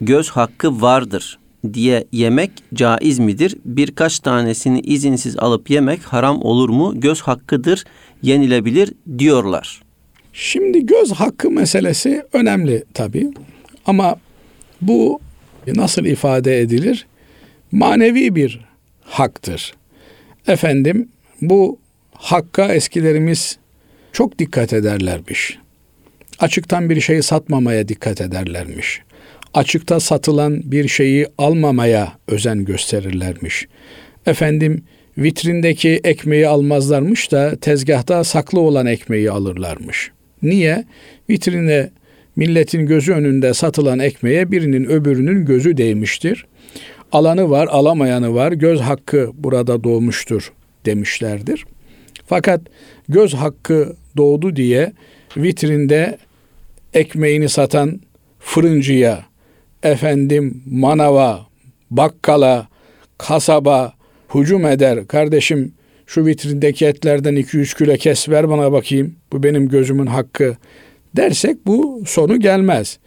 göz 0.00 0.30
hakkı 0.30 0.80
vardır 0.80 1.38
diye 1.72 2.04
yemek 2.12 2.50
caiz 2.74 3.18
midir? 3.18 3.56
Birkaç 3.64 4.18
tanesini 4.18 4.80
izinsiz 4.80 5.36
alıp 5.38 5.70
yemek 5.70 6.02
haram 6.02 6.42
olur 6.42 6.68
mu? 6.68 6.92
Göz 7.00 7.20
hakkıdır, 7.20 7.84
yenilebilir 8.22 8.92
diyorlar. 9.18 9.82
Şimdi 10.32 10.86
göz 10.86 11.12
hakkı 11.12 11.50
meselesi 11.50 12.22
önemli 12.32 12.84
tabii. 12.94 13.30
Ama 13.86 14.16
bu 14.82 15.20
nasıl 15.66 16.04
ifade 16.04 16.60
edilir? 16.60 17.06
Manevi 17.72 18.34
bir 18.34 18.60
haktır. 19.02 19.74
Efendim 20.46 21.08
bu 21.42 21.78
hakka 22.14 22.74
eskilerimiz 22.74 23.58
çok 24.12 24.38
dikkat 24.38 24.72
ederlermiş. 24.72 25.58
Açıktan 26.38 26.90
bir 26.90 27.00
şeyi 27.00 27.22
satmamaya 27.22 27.88
dikkat 27.88 28.20
ederlermiş. 28.20 29.02
Açıkta 29.54 30.00
satılan 30.00 30.72
bir 30.72 30.88
şeyi 30.88 31.26
almamaya 31.38 32.12
özen 32.28 32.64
gösterirlermiş. 32.64 33.66
Efendim 34.26 34.84
vitrindeki 35.18 36.00
ekmeği 36.04 36.48
almazlarmış 36.48 37.32
da 37.32 37.56
tezgahta 37.56 38.24
saklı 38.24 38.60
olan 38.60 38.86
ekmeği 38.86 39.30
alırlarmış. 39.30 40.10
Niye? 40.42 40.84
Vitrine 41.30 41.90
milletin 42.40 42.86
gözü 42.86 43.12
önünde 43.12 43.54
satılan 43.54 43.98
ekmeğe 43.98 44.52
birinin 44.52 44.84
öbürünün 44.84 45.44
gözü 45.44 45.76
değmiştir. 45.76 46.46
Alanı 47.12 47.50
var, 47.50 47.68
alamayanı 47.70 48.34
var. 48.34 48.52
Göz 48.52 48.80
hakkı 48.80 49.30
burada 49.34 49.84
doğmuştur 49.84 50.52
demişlerdir. 50.86 51.64
Fakat 52.26 52.60
göz 53.08 53.34
hakkı 53.34 53.96
doğdu 54.16 54.56
diye 54.56 54.92
vitrinde 55.36 56.18
ekmeğini 56.94 57.48
satan 57.48 58.00
fırıncıya, 58.38 59.24
efendim 59.82 60.62
manava, 60.66 61.46
bakkala, 61.90 62.68
kasaba 63.18 63.92
hücum 64.34 64.66
eder. 64.66 65.06
Kardeşim 65.06 65.72
şu 66.06 66.26
vitrindeki 66.26 66.86
etlerden 66.86 67.36
200 67.36 67.74
kilo 67.74 67.94
kes 67.94 68.28
ver 68.28 68.48
bana 68.48 68.72
bakayım. 68.72 69.16
Bu 69.32 69.42
benim 69.42 69.68
gözümün 69.68 70.06
hakkı 70.06 70.56
dersek 71.16 71.66
bu 71.66 72.02
sonu 72.06 72.40
gelmez. 72.40 72.98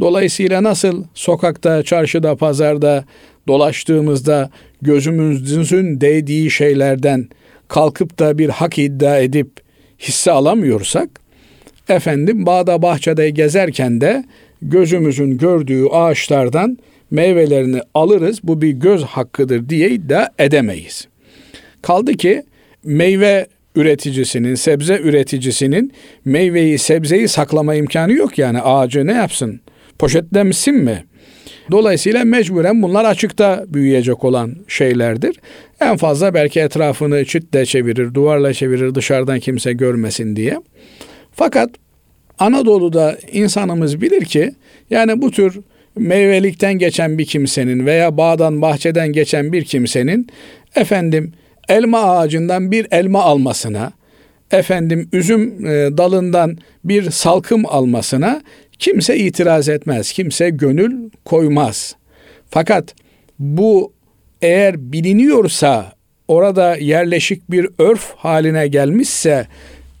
Dolayısıyla 0.00 0.62
nasıl 0.62 1.04
sokakta, 1.14 1.82
çarşıda, 1.82 2.36
pazarda 2.36 3.04
dolaştığımızda 3.48 4.50
gözümüzün 4.82 6.00
değdiği 6.00 6.50
şeylerden 6.50 7.28
kalkıp 7.68 8.18
da 8.18 8.38
bir 8.38 8.48
hak 8.48 8.78
iddia 8.78 9.18
edip 9.18 9.50
hisse 9.98 10.30
alamıyorsak, 10.30 11.08
efendim 11.88 12.46
bağda 12.46 12.82
bahçede 12.82 13.30
gezerken 13.30 14.00
de 14.00 14.24
gözümüzün 14.62 15.38
gördüğü 15.38 15.86
ağaçlardan 15.86 16.78
meyvelerini 17.10 17.80
alırız. 17.94 18.40
Bu 18.42 18.62
bir 18.62 18.70
göz 18.70 19.02
hakkıdır 19.02 19.68
diye 19.68 19.90
iddia 19.90 20.28
edemeyiz. 20.38 21.08
Kaldı 21.82 22.12
ki 22.14 22.42
meyve 22.84 23.46
üreticisinin, 23.74 24.54
sebze 24.54 24.98
üreticisinin 24.98 25.92
meyveyi, 26.24 26.78
sebzeyi 26.78 27.28
saklama 27.28 27.74
imkanı 27.74 28.12
yok 28.12 28.38
yani 28.38 28.60
ağacı 28.60 29.06
ne 29.06 29.12
yapsın? 29.12 29.60
Poşetlemişsin 29.98 30.74
mi? 30.74 31.04
Dolayısıyla 31.70 32.24
mecburen 32.24 32.82
bunlar 32.82 33.04
açıkta 33.04 33.64
büyüyecek 33.68 34.24
olan 34.24 34.56
şeylerdir. 34.68 35.36
En 35.80 35.96
fazla 35.96 36.34
belki 36.34 36.60
etrafını 36.60 37.24
çitle 37.24 37.66
çevirir, 37.66 38.14
duvarla 38.14 38.54
çevirir 38.54 38.94
dışarıdan 38.94 39.40
kimse 39.40 39.72
görmesin 39.72 40.36
diye. 40.36 40.60
Fakat 41.32 41.70
Anadolu'da 42.38 43.18
insanımız 43.32 44.00
bilir 44.00 44.24
ki 44.24 44.54
yani 44.90 45.22
bu 45.22 45.30
tür 45.30 45.60
meyvelikten 45.96 46.74
geçen 46.74 47.18
bir 47.18 47.24
kimsenin 47.24 47.86
veya 47.86 48.16
bağdan 48.16 48.62
bahçeden 48.62 49.12
geçen 49.12 49.52
bir 49.52 49.64
kimsenin 49.64 50.26
efendim 50.76 51.32
elma 51.70 52.00
ağacından 52.00 52.70
bir 52.70 52.86
elma 52.90 53.22
almasına, 53.22 53.92
efendim 54.50 55.08
üzüm 55.12 55.66
e, 55.66 55.70
dalından 55.98 56.58
bir 56.84 57.10
salkım 57.10 57.66
almasına 57.66 58.42
kimse 58.78 59.16
itiraz 59.16 59.68
etmez, 59.68 60.12
kimse 60.12 60.50
gönül 60.50 61.10
koymaz. 61.24 61.96
Fakat 62.50 62.94
bu 63.38 63.92
eğer 64.42 64.92
biliniyorsa 64.92 65.92
orada 66.28 66.76
yerleşik 66.76 67.50
bir 67.50 67.66
örf 67.78 68.14
haline 68.16 68.68
gelmişse 68.68 69.46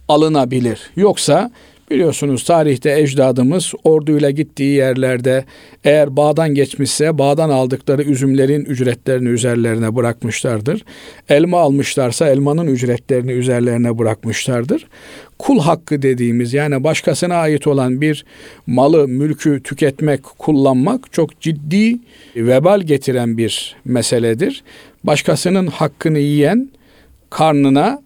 alınabilir. 0.08 0.80
Yoksa 0.96 1.50
Biliyorsunuz 1.90 2.44
tarihte 2.44 3.00
ecdadımız 3.00 3.72
orduyla 3.84 4.30
gittiği 4.30 4.74
yerlerde 4.74 5.44
eğer 5.84 6.16
bağdan 6.16 6.54
geçmişse 6.54 7.18
bağdan 7.18 7.50
aldıkları 7.50 8.02
üzümlerin 8.02 8.64
ücretlerini 8.64 9.28
üzerlerine 9.28 9.96
bırakmışlardır. 9.96 10.84
Elma 11.28 11.60
almışlarsa 11.60 12.28
elmanın 12.28 12.66
ücretlerini 12.66 13.32
üzerlerine 13.32 13.98
bırakmışlardır. 13.98 14.86
Kul 15.38 15.60
hakkı 15.60 16.02
dediğimiz 16.02 16.54
yani 16.54 16.84
başkasına 16.84 17.34
ait 17.34 17.66
olan 17.66 18.00
bir 18.00 18.24
malı, 18.66 19.08
mülkü 19.08 19.62
tüketmek, 19.62 20.22
kullanmak 20.22 21.12
çok 21.12 21.40
ciddi 21.40 21.98
vebal 22.36 22.80
getiren 22.80 23.38
bir 23.38 23.76
meseledir. 23.84 24.62
Başkasının 25.04 25.66
hakkını 25.66 26.18
yiyen 26.18 26.70
karnına 27.30 28.02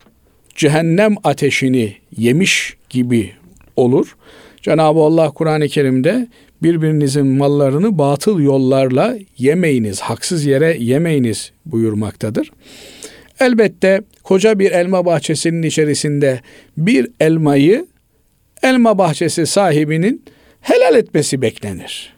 cehennem 0.55 1.15
ateşini 1.25 1.97
yemiş 2.17 2.77
gibi 2.91 3.33
olur. 3.77 4.17
Cenab-ı 4.63 5.01
Allah 5.01 5.31
Kur'an-ı 5.31 5.69
Kerim'de 5.69 6.29
birbirinizin 6.63 7.27
mallarını 7.27 7.99
batıl 7.99 8.41
yollarla 8.41 9.17
yemeyiniz, 9.39 10.01
haksız 10.01 10.45
yere 10.47 10.77
yemeyiniz 10.79 11.53
buyurmaktadır. 11.67 12.51
Elbette 13.41 14.03
koca 14.23 14.59
bir 14.59 14.71
elma 14.71 15.07
bahçesinin 15.07 15.63
içerisinde 15.63 16.41
bir 16.77 17.09
elmayı 17.21 17.87
elma 18.63 18.99
bahçesi 18.99 19.47
sahibinin 19.47 20.25
helal 20.61 20.95
etmesi 20.95 21.43
beklenir. 21.43 22.15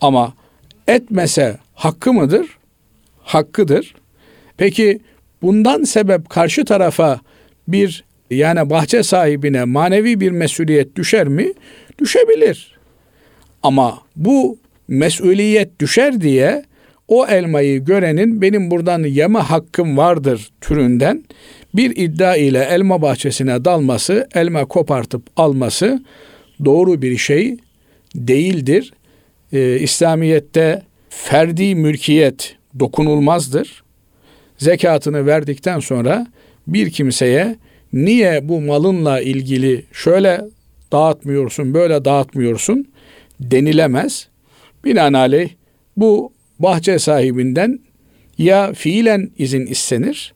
Ama 0.00 0.34
etmese 0.88 1.58
hakkı 1.74 2.12
mıdır? 2.12 2.46
Hakkıdır. 3.22 3.94
Peki 4.56 5.00
bundan 5.42 5.84
sebep 5.84 6.30
karşı 6.30 6.64
tarafa 6.64 7.20
bir 7.68 8.04
yani 8.30 8.70
bahçe 8.70 9.02
sahibine 9.02 9.64
manevi 9.64 10.20
bir 10.20 10.30
mesuliyet 10.30 10.96
düşer 10.96 11.28
mi? 11.28 11.52
Düşebilir. 11.98 12.78
Ama 13.62 13.98
bu 14.16 14.58
mesuliyet 14.88 15.80
düşer 15.80 16.20
diye 16.20 16.64
o 17.08 17.26
elmayı 17.26 17.84
görenin 17.84 18.42
benim 18.42 18.70
buradan 18.70 19.02
yeme 19.02 19.38
hakkım 19.38 19.96
vardır 19.96 20.50
türünden 20.60 21.24
bir 21.74 21.96
iddia 21.96 22.36
ile 22.36 22.68
elma 22.70 23.02
bahçesine 23.02 23.64
dalması, 23.64 24.28
elma 24.34 24.64
kopartıp 24.64 25.22
alması 25.36 26.04
doğru 26.64 27.02
bir 27.02 27.16
şey 27.16 27.56
değildir. 28.14 28.92
Ee, 29.52 29.78
İslamiyet'te 29.78 30.82
ferdi 31.08 31.74
mülkiyet 31.74 32.56
dokunulmazdır. 32.78 33.82
Zekatını 34.58 35.26
verdikten 35.26 35.80
sonra 35.80 36.26
bir 36.66 36.90
kimseye 36.90 37.56
niye 37.92 38.48
bu 38.48 38.60
malınla 38.60 39.20
ilgili 39.20 39.84
şöyle 39.92 40.40
dağıtmıyorsun, 40.92 41.74
böyle 41.74 42.04
dağıtmıyorsun 42.04 42.88
denilemez. 43.40 44.28
Binaenaleyh 44.84 45.50
bu 45.96 46.32
bahçe 46.58 46.98
sahibinden 46.98 47.80
ya 48.38 48.72
fiilen 48.72 49.30
izin 49.38 49.66
istenir 49.66 50.34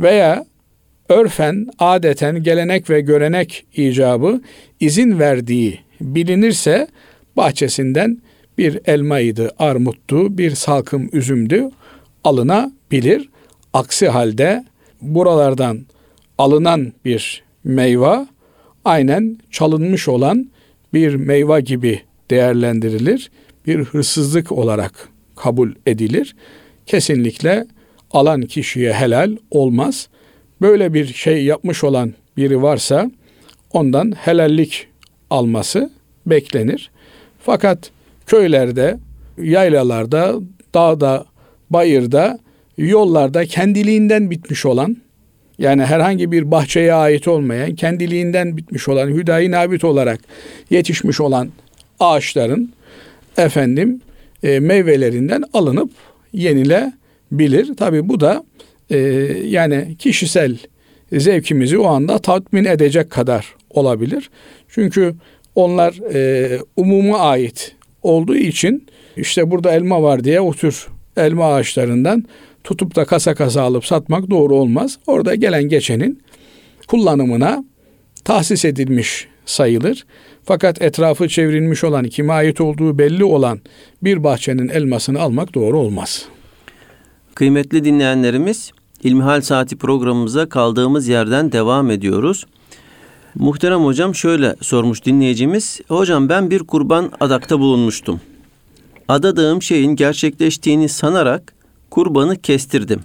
veya 0.00 0.46
örfen, 1.08 1.66
adeten, 1.78 2.42
gelenek 2.42 2.90
ve 2.90 3.00
görenek 3.00 3.66
icabı 3.74 4.40
izin 4.80 5.18
verdiği 5.18 5.80
bilinirse 6.00 6.88
bahçesinden 7.36 8.18
bir 8.58 8.80
elmaydı, 8.86 9.50
armuttu, 9.58 10.38
bir 10.38 10.50
salkım 10.50 11.08
üzümdü 11.12 11.70
alınabilir. 12.24 13.28
Aksi 13.72 14.08
halde 14.08 14.64
buralardan 15.02 15.86
alınan 16.38 16.92
bir 17.04 17.42
meyve 17.64 18.26
aynen 18.84 19.38
çalınmış 19.50 20.08
olan 20.08 20.50
bir 20.94 21.14
meyve 21.14 21.60
gibi 21.60 22.00
değerlendirilir. 22.30 23.30
Bir 23.66 23.84
hırsızlık 23.84 24.52
olarak 24.52 25.08
kabul 25.36 25.70
edilir. 25.86 26.36
Kesinlikle 26.86 27.66
alan 28.10 28.42
kişiye 28.42 28.92
helal 28.92 29.36
olmaz. 29.50 30.08
Böyle 30.60 30.94
bir 30.94 31.06
şey 31.06 31.44
yapmış 31.44 31.84
olan 31.84 32.14
biri 32.36 32.62
varsa 32.62 33.10
ondan 33.72 34.12
helallik 34.12 34.86
alması 35.30 35.90
beklenir. 36.26 36.90
Fakat 37.40 37.90
köylerde, 38.26 38.98
yaylalarda, 39.38 40.34
dağda, 40.74 41.24
bayırda, 41.70 42.38
yollarda 42.78 43.46
kendiliğinden 43.46 44.30
bitmiş 44.30 44.66
olan 44.66 44.96
yani 45.58 45.84
herhangi 45.84 46.32
bir 46.32 46.50
bahçeye 46.50 46.94
ait 46.94 47.28
olmayan, 47.28 47.74
kendiliğinden 47.74 48.56
bitmiş 48.56 48.88
olan, 48.88 49.08
hüdayi 49.08 49.50
nabit 49.50 49.84
olarak 49.84 50.20
yetişmiş 50.70 51.20
olan 51.20 51.48
ağaçların 52.00 52.72
efendim 53.36 54.00
e, 54.42 54.60
meyvelerinden 54.60 55.44
alınıp 55.52 55.90
yenilebilir. 56.32 57.76
Tabi 57.76 58.08
bu 58.08 58.20
da 58.20 58.44
e, 58.90 58.98
yani 59.44 59.96
kişisel 59.98 60.58
zevkimizi 61.12 61.78
o 61.78 61.86
anda 61.86 62.18
tatmin 62.18 62.64
edecek 62.64 63.10
kadar 63.10 63.54
olabilir. 63.70 64.30
Çünkü 64.68 65.14
onlar 65.54 66.14
e, 66.14 66.58
umuma 66.76 67.18
ait 67.18 67.76
olduğu 68.02 68.36
için 68.36 68.86
işte 69.16 69.50
burada 69.50 69.72
elma 69.72 70.02
var 70.02 70.24
diye 70.24 70.40
o 70.40 70.52
tür 70.52 70.86
elma 71.16 71.54
ağaçlarından 71.54 72.24
tutup 72.64 72.96
da 72.96 73.04
kasa 73.04 73.34
kasa 73.34 73.62
alıp 73.62 73.86
satmak 73.86 74.30
doğru 74.30 74.54
olmaz. 74.54 74.98
Orada 75.06 75.34
gelen 75.34 75.64
geçenin 75.64 76.22
kullanımına 76.88 77.64
tahsis 78.24 78.64
edilmiş 78.64 79.28
sayılır. 79.46 80.06
Fakat 80.44 80.82
etrafı 80.82 81.28
çevrilmiş 81.28 81.84
olan, 81.84 82.04
kime 82.04 82.32
ait 82.32 82.60
olduğu 82.60 82.98
belli 82.98 83.24
olan 83.24 83.60
bir 84.02 84.24
bahçenin 84.24 84.68
elmasını 84.68 85.20
almak 85.20 85.54
doğru 85.54 85.78
olmaz. 85.78 86.24
Kıymetli 87.34 87.84
dinleyenlerimiz, 87.84 88.72
İlmihal 89.02 89.40
Saati 89.40 89.76
programımıza 89.76 90.48
kaldığımız 90.48 91.08
yerden 91.08 91.52
devam 91.52 91.90
ediyoruz. 91.90 92.46
Muhterem 93.34 93.84
hocam 93.84 94.14
şöyle 94.14 94.56
sormuş 94.60 95.04
dinleyicimiz. 95.04 95.80
Hocam 95.88 96.28
ben 96.28 96.50
bir 96.50 96.58
kurban 96.58 97.12
adakta 97.20 97.60
bulunmuştum. 97.60 98.20
Adadığım 99.08 99.62
şeyin 99.62 99.96
gerçekleştiğini 99.96 100.88
sanarak 100.88 101.54
kurbanı 101.94 102.36
kestirdim. 102.36 103.00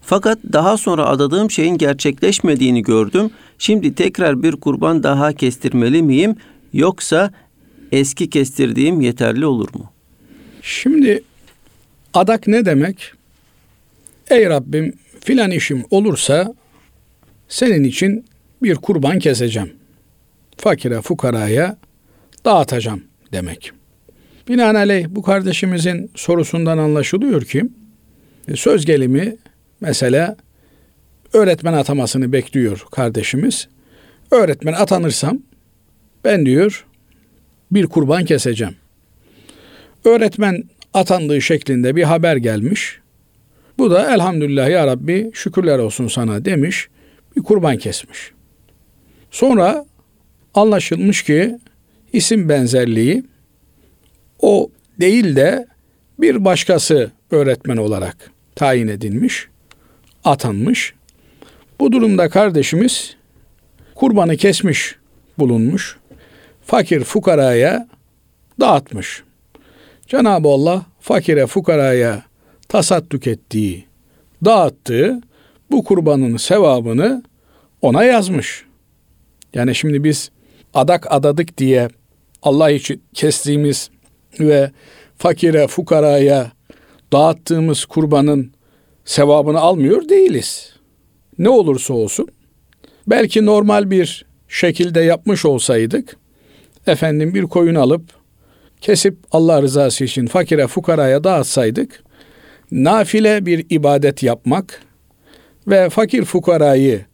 Fakat 0.00 0.38
daha 0.52 0.76
sonra 0.76 1.06
adadığım 1.06 1.50
şeyin 1.50 1.78
gerçekleşmediğini 1.78 2.82
gördüm. 2.82 3.30
Şimdi 3.58 3.94
tekrar 3.94 4.42
bir 4.42 4.52
kurban 4.52 5.02
daha 5.02 5.32
kestirmeli 5.32 6.02
miyim 6.02 6.36
yoksa 6.72 7.30
eski 7.92 8.30
kestirdiğim 8.30 9.00
yeterli 9.00 9.46
olur 9.46 9.68
mu? 9.74 9.90
Şimdi 10.62 11.22
adak 12.14 12.46
ne 12.46 12.64
demek? 12.64 13.12
Ey 14.30 14.46
Rabbim 14.46 14.92
filan 15.20 15.50
işim 15.50 15.84
olursa 15.90 16.54
senin 17.48 17.84
için 17.84 18.24
bir 18.62 18.74
kurban 18.74 19.18
keseceğim. 19.18 19.72
Fakire 20.56 21.02
fukaraya 21.02 21.76
dağıtacağım 22.44 23.02
demek. 23.32 23.72
Binaenaleyh 24.48 25.06
bu 25.08 25.22
kardeşimizin 25.22 26.10
sorusundan 26.14 26.78
anlaşılıyor 26.78 27.42
ki 27.42 27.62
söz 28.54 28.86
gelimi 28.86 29.36
mesela 29.80 30.36
öğretmen 31.32 31.72
atamasını 31.72 32.32
bekliyor 32.32 32.84
kardeşimiz. 32.90 33.68
Öğretmen 34.30 34.72
atanırsam 34.72 35.38
ben 36.24 36.46
diyor 36.46 36.86
bir 37.70 37.86
kurban 37.86 38.24
keseceğim. 38.24 38.74
Öğretmen 40.04 40.64
atandığı 40.94 41.42
şeklinde 41.42 41.96
bir 41.96 42.02
haber 42.02 42.36
gelmiş. 42.36 43.00
Bu 43.78 43.90
da 43.90 44.14
elhamdülillah 44.14 44.70
ya 44.70 44.86
Rabbi 44.86 45.30
şükürler 45.34 45.78
olsun 45.78 46.08
sana 46.08 46.44
demiş. 46.44 46.88
Bir 47.36 47.42
kurban 47.42 47.76
kesmiş. 47.76 48.30
Sonra 49.30 49.86
anlaşılmış 50.54 51.22
ki 51.22 51.58
isim 52.12 52.48
benzerliği 52.48 53.24
o 54.40 54.70
değil 55.00 55.36
de 55.36 55.66
bir 56.18 56.44
başkası 56.44 57.10
öğretmen 57.30 57.76
olarak 57.76 58.33
tayin 58.56 58.88
edilmiş, 58.88 59.48
atanmış. 60.24 60.94
Bu 61.80 61.92
durumda 61.92 62.28
kardeşimiz 62.28 63.16
kurbanı 63.94 64.36
kesmiş 64.36 64.96
bulunmuş. 65.38 65.96
Fakir 66.66 67.04
fukaraya 67.04 67.88
dağıtmış. 68.60 69.22
Cenab-ı 70.06 70.48
Allah 70.48 70.86
fakire 71.00 71.46
fukaraya 71.46 72.22
tasadduk 72.68 73.26
ettiği, 73.26 73.84
dağıttığı 74.44 75.20
bu 75.70 75.84
kurbanın 75.84 76.36
sevabını 76.36 77.22
ona 77.82 78.04
yazmış. 78.04 78.64
Yani 79.54 79.74
şimdi 79.74 80.04
biz 80.04 80.30
adak 80.74 81.12
adadık 81.12 81.58
diye 81.58 81.88
Allah 82.42 82.70
için 82.70 83.02
kestiğimiz 83.14 83.90
ve 84.40 84.70
fakire, 85.18 85.66
fukaraya 85.66 86.52
dağıttığımız 87.14 87.84
kurbanın 87.84 88.52
sevabını 89.04 89.60
almıyor 89.60 90.08
değiliz. 90.08 90.72
Ne 91.38 91.48
olursa 91.48 91.94
olsun 91.94 92.28
belki 93.06 93.46
normal 93.46 93.90
bir 93.90 94.26
şekilde 94.48 95.00
yapmış 95.00 95.44
olsaydık 95.44 96.16
efendim 96.86 97.34
bir 97.34 97.42
koyun 97.42 97.74
alıp 97.74 98.02
kesip 98.80 99.16
Allah 99.32 99.62
rızası 99.62 100.04
için 100.04 100.26
fakire 100.26 100.66
fukaraya 100.66 101.24
dağıtsaydık 101.24 102.02
nafile 102.72 103.46
bir 103.46 103.66
ibadet 103.70 104.22
yapmak 104.22 104.82
ve 105.66 105.90
fakir 105.90 106.24
fukarayı 106.24 107.04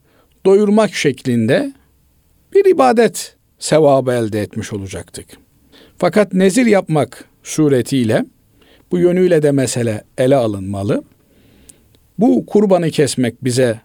doyurmak 0.47 0.95
şeklinde 0.95 1.73
bir 2.55 2.65
ibadet 2.65 3.37
sevabı 3.59 4.13
elde 4.13 4.41
etmiş 4.41 4.73
olacaktık. 4.73 5.27
Fakat 5.99 6.33
nezir 6.33 6.67
yapmak 6.67 7.25
suretiyle 7.43 8.25
bu 8.91 8.99
yönüyle 8.99 9.43
de 9.43 9.53
mesele 9.53 10.05
ele 10.19 10.37
alınmalı. 10.37 11.03
Bu 12.19 12.47
kurbanı 12.47 12.91
kesmek 12.91 13.45
bize 13.45 13.81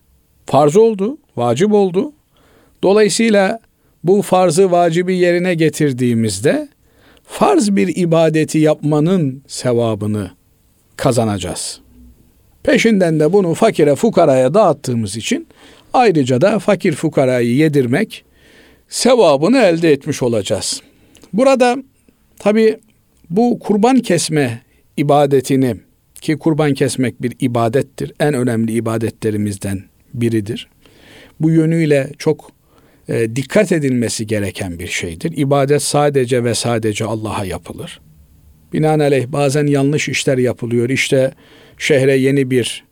farz 0.46 0.78
oldu, 0.78 1.18
vacip 1.38 1.74
oldu. 1.74 2.14
Dolayısıyla 2.84 3.60
bu 4.04 4.22
farzı 4.22 4.72
vacibi 4.72 5.18
yerine 5.18 5.54
getirdiğimizde 5.54 6.68
farz 7.24 7.76
bir 7.76 7.96
ibadeti 7.96 8.58
yapmanın 8.58 9.44
sevabını 9.48 10.32
kazanacağız. 10.98 11.80
Peşinden 12.64 13.20
de 13.20 13.34
bunu 13.34 13.54
fakire 13.54 13.96
fukaraya 13.96 14.54
dağıttığımız 14.54 15.18
için 15.18 15.48
ayrıca 15.94 16.42
da 16.42 16.60
fakir 16.60 16.94
fukarayı 16.94 17.56
yedirmek 17.56 18.26
sevabını 18.90 19.58
elde 19.58 19.92
etmiş 19.92 20.24
olacağız. 20.24 20.82
Burada 21.34 21.78
tabi 22.40 22.78
bu 23.30 23.60
kurban 23.60 24.00
kesme 24.00 24.62
ibadetini 24.98 25.76
ki 26.22 26.38
kurban 26.38 26.74
kesmek 26.74 27.22
bir 27.22 27.34
ibadettir. 27.40 28.14
En 28.20 28.34
önemli 28.34 28.72
ibadetlerimizden 28.72 29.84
biridir. 30.14 30.68
Bu 31.40 31.52
yönüyle 31.52 32.12
çok 32.18 32.52
e, 33.10 33.36
dikkat 33.36 33.72
edilmesi 33.72 34.28
gereken 34.28 34.80
bir 34.80 34.88
şeydir. 34.88 35.38
İbadet 35.38 35.82
sadece 35.82 36.44
ve 36.44 36.56
sadece 36.56 37.06
Allah'a 37.06 37.46
yapılır. 37.46 38.02
Binaenaleyh 38.74 39.28
bazen 39.28 39.68
yanlış 39.68 40.10
işler 40.10 40.38
yapılıyor. 40.38 40.90
İşte 40.90 41.32
şehre 41.78 42.16
yeni 42.18 42.52
bir 42.52 42.84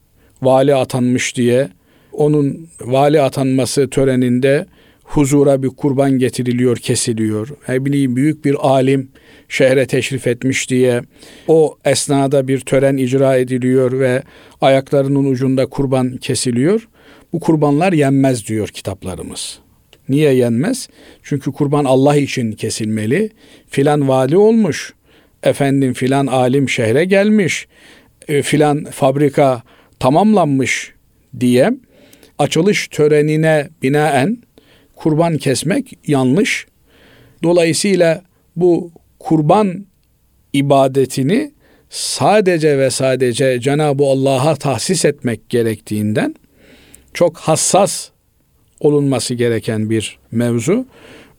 vali 0.42 0.76
atanmış 0.76 1.36
diye 1.36 1.70
onun 2.12 2.70
vali 2.82 3.22
atanması 3.22 3.90
töreninde 3.90 4.66
huzura 5.14 5.64
bir 5.64 5.68
kurban 5.68 6.12
getiriliyor, 6.12 6.78
kesiliyor. 6.78 7.48
Ne 7.70 7.86
bileyim 7.86 8.16
büyük 8.16 8.46
bir 8.46 8.56
alim 8.60 9.10
şehre 9.50 9.86
teşrif 9.86 10.28
etmiş 10.28 10.70
diye 10.70 11.02
o 11.48 11.78
esnada 11.86 12.48
bir 12.48 12.60
tören 12.60 12.98
icra 12.98 13.36
ediliyor 13.36 14.00
ve 14.00 14.24
ayaklarının 14.62 15.26
ucunda 15.26 15.66
kurban 15.66 16.18
kesiliyor. 16.18 16.88
Bu 17.34 17.40
kurbanlar 17.40 17.94
yenmez 17.94 18.48
diyor 18.48 18.68
kitaplarımız. 18.68 19.60
Niye 20.10 20.34
yenmez? 20.34 20.90
Çünkü 21.24 21.52
kurban 21.52 21.86
Allah 21.86 22.16
için 22.16 22.52
kesilmeli. 22.52 23.30
Filan 23.70 24.08
vali 24.08 24.38
olmuş. 24.38 24.94
Efendim 25.44 25.94
filan 25.94 26.28
alim 26.28 26.70
şehre 26.70 27.06
gelmiş. 27.06 27.68
E, 28.28 28.42
filan 28.42 28.84
fabrika 28.84 29.64
tamamlanmış 30.00 30.94
diye 31.40 31.72
açılış 32.40 32.88
törenine 32.88 33.70
binaen 33.84 34.38
kurban 35.04 35.38
kesmek 35.38 35.94
yanlış. 36.08 36.66
Dolayısıyla 37.44 38.24
bu 38.56 38.92
kurban 39.20 39.86
ibadetini 40.54 41.52
sadece 41.90 42.78
ve 42.78 42.90
sadece 42.90 43.60
Cenab-ı 43.60 44.04
Allah'a 44.04 44.56
tahsis 44.56 45.06
etmek 45.06 45.50
gerektiğinden 45.50 46.36
çok 47.14 47.38
hassas 47.38 48.10
olunması 48.80 49.34
gereken 49.34 49.90
bir 49.90 50.20
mevzu. 50.32 50.86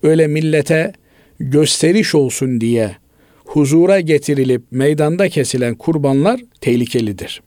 Öyle 0.03 0.27
millete 0.27 0.93
gösteriş 1.39 2.15
olsun 2.15 2.61
diye 2.61 2.97
huzura 3.45 4.01
getirilip 4.01 4.63
meydanda 4.71 5.29
kesilen 5.29 5.75
kurbanlar 5.75 6.41
tehlikelidir. 6.61 7.43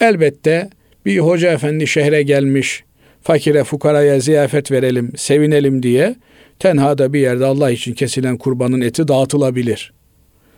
Elbette 0.00 0.70
bir 1.06 1.18
hoca 1.18 1.52
efendi 1.52 1.86
şehre 1.86 2.22
gelmiş, 2.22 2.84
fakire 3.22 3.64
fukaraya 3.64 4.20
ziyafet 4.20 4.70
verelim, 4.70 5.12
sevinelim 5.16 5.82
diye 5.82 6.16
tenhada 6.58 7.12
bir 7.12 7.20
yerde 7.20 7.44
Allah 7.44 7.70
için 7.70 7.94
kesilen 7.94 8.36
kurbanın 8.36 8.80
eti 8.80 9.08
dağıtılabilir. 9.08 9.92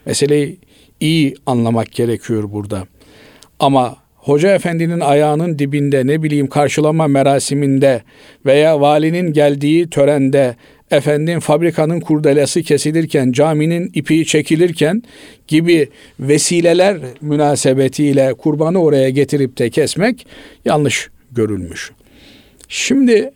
Meseleyi 0.07 0.59
iyi 1.01 1.35
anlamak 1.47 1.93
gerekiyor 1.93 2.53
burada. 2.53 2.87
Ama 3.59 3.97
hoca 4.17 4.55
efendinin 4.55 5.01
ayağının 5.01 5.59
dibinde 5.59 6.07
ne 6.07 6.23
bileyim 6.23 6.47
karşılama 6.47 7.09
merasiminde 7.09 8.03
veya 8.47 8.81
valinin 8.81 9.33
geldiği 9.33 9.91
törende 9.91 10.57
efendim 10.91 11.41
fabrikanın 11.41 12.01
kurdelesi 12.01 12.63
kesilirken, 12.63 13.33
caminin 13.33 13.91
ipi 13.95 14.27
çekilirken 14.27 15.03
gibi 15.49 15.89
vesileler 16.21 16.99
münasebetiyle 17.21 18.35
kurbanı 18.35 18.83
oraya 18.83 19.11
getirip 19.11 19.59
de 19.59 19.71
kesmek 19.71 20.27
yanlış 20.65 21.11
görülmüş. 21.33 21.93
Şimdi 22.69 23.31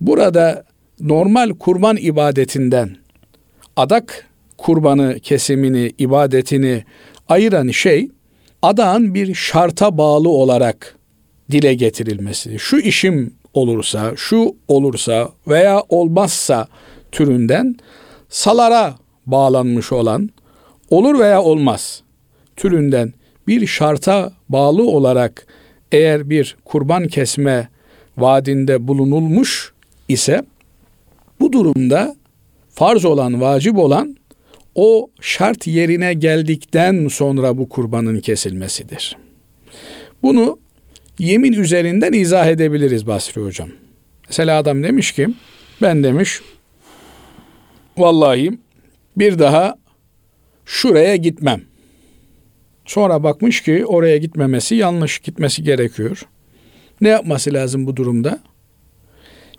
burada 0.00 0.64
normal 1.00 1.50
kurban 1.50 1.96
ibadetinden 1.96 2.96
adak 3.76 4.26
kurbanı 4.58 5.20
kesimini, 5.20 5.92
ibadetini 5.98 6.84
ayıran 7.28 7.68
şey 7.68 8.08
adağın 8.62 9.14
bir 9.14 9.34
şarta 9.34 9.98
bağlı 9.98 10.28
olarak 10.28 10.96
dile 11.50 11.74
getirilmesi. 11.74 12.58
Şu 12.58 12.78
işim 12.78 13.34
olursa, 13.54 14.12
şu 14.16 14.56
olursa 14.68 15.28
veya 15.48 15.82
olmazsa 15.88 16.68
türünden 17.12 17.76
salara 18.28 18.94
bağlanmış 19.26 19.92
olan 19.92 20.30
olur 20.90 21.18
veya 21.18 21.42
olmaz 21.42 22.02
türünden 22.56 23.12
bir 23.46 23.66
şarta 23.66 24.32
bağlı 24.48 24.86
olarak 24.86 25.46
eğer 25.92 26.30
bir 26.30 26.56
kurban 26.64 27.08
kesme 27.08 27.68
vaadinde 28.18 28.88
bulunulmuş 28.88 29.72
ise 30.08 30.42
bu 31.40 31.52
durumda 31.52 32.16
farz 32.70 33.04
olan, 33.04 33.40
vacip 33.40 33.78
olan 33.78 34.16
o 34.74 35.10
şart 35.20 35.66
yerine 35.66 36.14
geldikten 36.14 37.08
sonra 37.08 37.58
bu 37.58 37.68
kurbanın 37.68 38.20
kesilmesidir. 38.20 39.16
Bunu 40.22 40.58
yemin 41.18 41.52
üzerinden 41.52 42.12
izah 42.12 42.46
edebiliriz 42.46 43.06
Basri 43.06 43.42
Hocam. 43.42 43.68
Mesela 44.28 44.58
adam 44.58 44.82
demiş 44.82 45.12
ki 45.12 45.28
ben 45.82 46.02
demiş 46.02 46.40
vallahi 47.96 48.58
bir 49.16 49.38
daha 49.38 49.78
şuraya 50.64 51.16
gitmem. 51.16 51.62
Sonra 52.84 53.22
bakmış 53.22 53.62
ki 53.62 53.86
oraya 53.86 54.16
gitmemesi 54.16 54.74
yanlış 54.74 55.18
gitmesi 55.18 55.62
gerekiyor. 55.62 56.22
Ne 57.00 57.08
yapması 57.08 57.52
lazım 57.52 57.86
bu 57.86 57.96
durumda? 57.96 58.40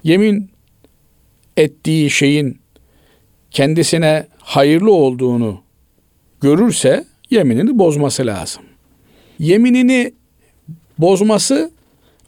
Yemin 0.03 0.49
ettiği 1.57 2.09
şeyin 2.09 2.59
kendisine 3.51 4.27
hayırlı 4.39 4.93
olduğunu 4.93 5.61
görürse 6.41 7.05
yeminini 7.29 7.79
bozması 7.79 8.25
lazım. 8.25 8.63
Yeminini 9.39 10.13
bozması 10.97 11.71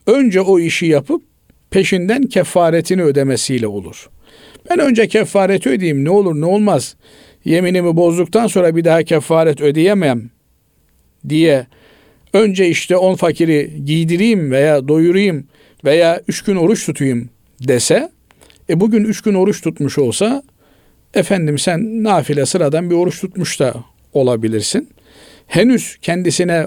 önce 0.07 0.41
o 0.41 0.59
işi 0.59 0.85
yapıp 0.85 1.23
peşinden 1.69 2.23
kefaretini 2.23 3.03
ödemesiyle 3.03 3.67
olur. 3.67 4.09
Ben 4.69 4.79
önce 4.79 5.07
kefareti 5.07 5.69
ödeyeyim 5.69 6.05
ne 6.05 6.09
olur 6.09 6.41
ne 6.41 6.45
olmaz. 6.45 6.95
Yeminimi 7.45 7.95
bozduktan 7.95 8.47
sonra 8.47 8.75
bir 8.75 8.83
daha 8.83 9.03
kefaret 9.03 9.61
ödeyemem 9.61 10.29
diye 11.29 11.67
önce 12.33 12.67
işte 12.67 12.97
on 12.97 13.15
fakiri 13.15 13.85
giydireyim 13.85 14.51
veya 14.51 14.87
doyurayım 14.87 15.47
veya 15.85 16.21
üç 16.27 16.41
gün 16.41 16.55
oruç 16.55 16.85
tutayım 16.85 17.29
dese 17.67 18.09
e 18.69 18.79
bugün 18.79 19.03
üç 19.03 19.21
gün 19.21 19.33
oruç 19.33 19.61
tutmuş 19.61 19.97
olsa 19.97 20.43
efendim 21.13 21.59
sen 21.59 22.03
nafile 22.03 22.45
sıradan 22.45 22.89
bir 22.89 22.95
oruç 22.95 23.21
tutmuş 23.21 23.59
da 23.59 23.73
olabilirsin. 24.13 24.89
Henüz 25.47 25.97
kendisine 26.01 26.65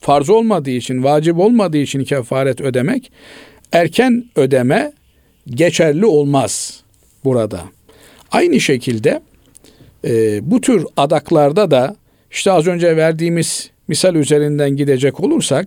farz 0.00 0.30
olmadığı 0.30 0.70
için, 0.70 1.04
vacip 1.04 1.38
olmadığı 1.38 1.78
için 1.78 2.04
kefaret 2.04 2.60
ödemek 2.60 3.12
erken 3.72 4.24
ödeme 4.36 4.92
geçerli 5.46 6.06
olmaz 6.06 6.82
burada. 7.24 7.60
Aynı 8.30 8.60
şekilde 8.60 9.20
e, 10.04 10.40
bu 10.50 10.60
tür 10.60 10.86
adaklarda 10.96 11.70
da 11.70 11.96
işte 12.30 12.52
az 12.52 12.66
önce 12.66 12.96
verdiğimiz 12.96 13.70
misal 13.88 14.14
üzerinden 14.14 14.70
gidecek 14.70 15.20
olursak 15.20 15.66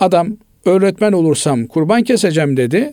adam 0.00 0.36
öğretmen 0.64 1.12
olursam 1.12 1.66
kurban 1.66 2.02
keseceğim 2.02 2.56
dedi. 2.56 2.92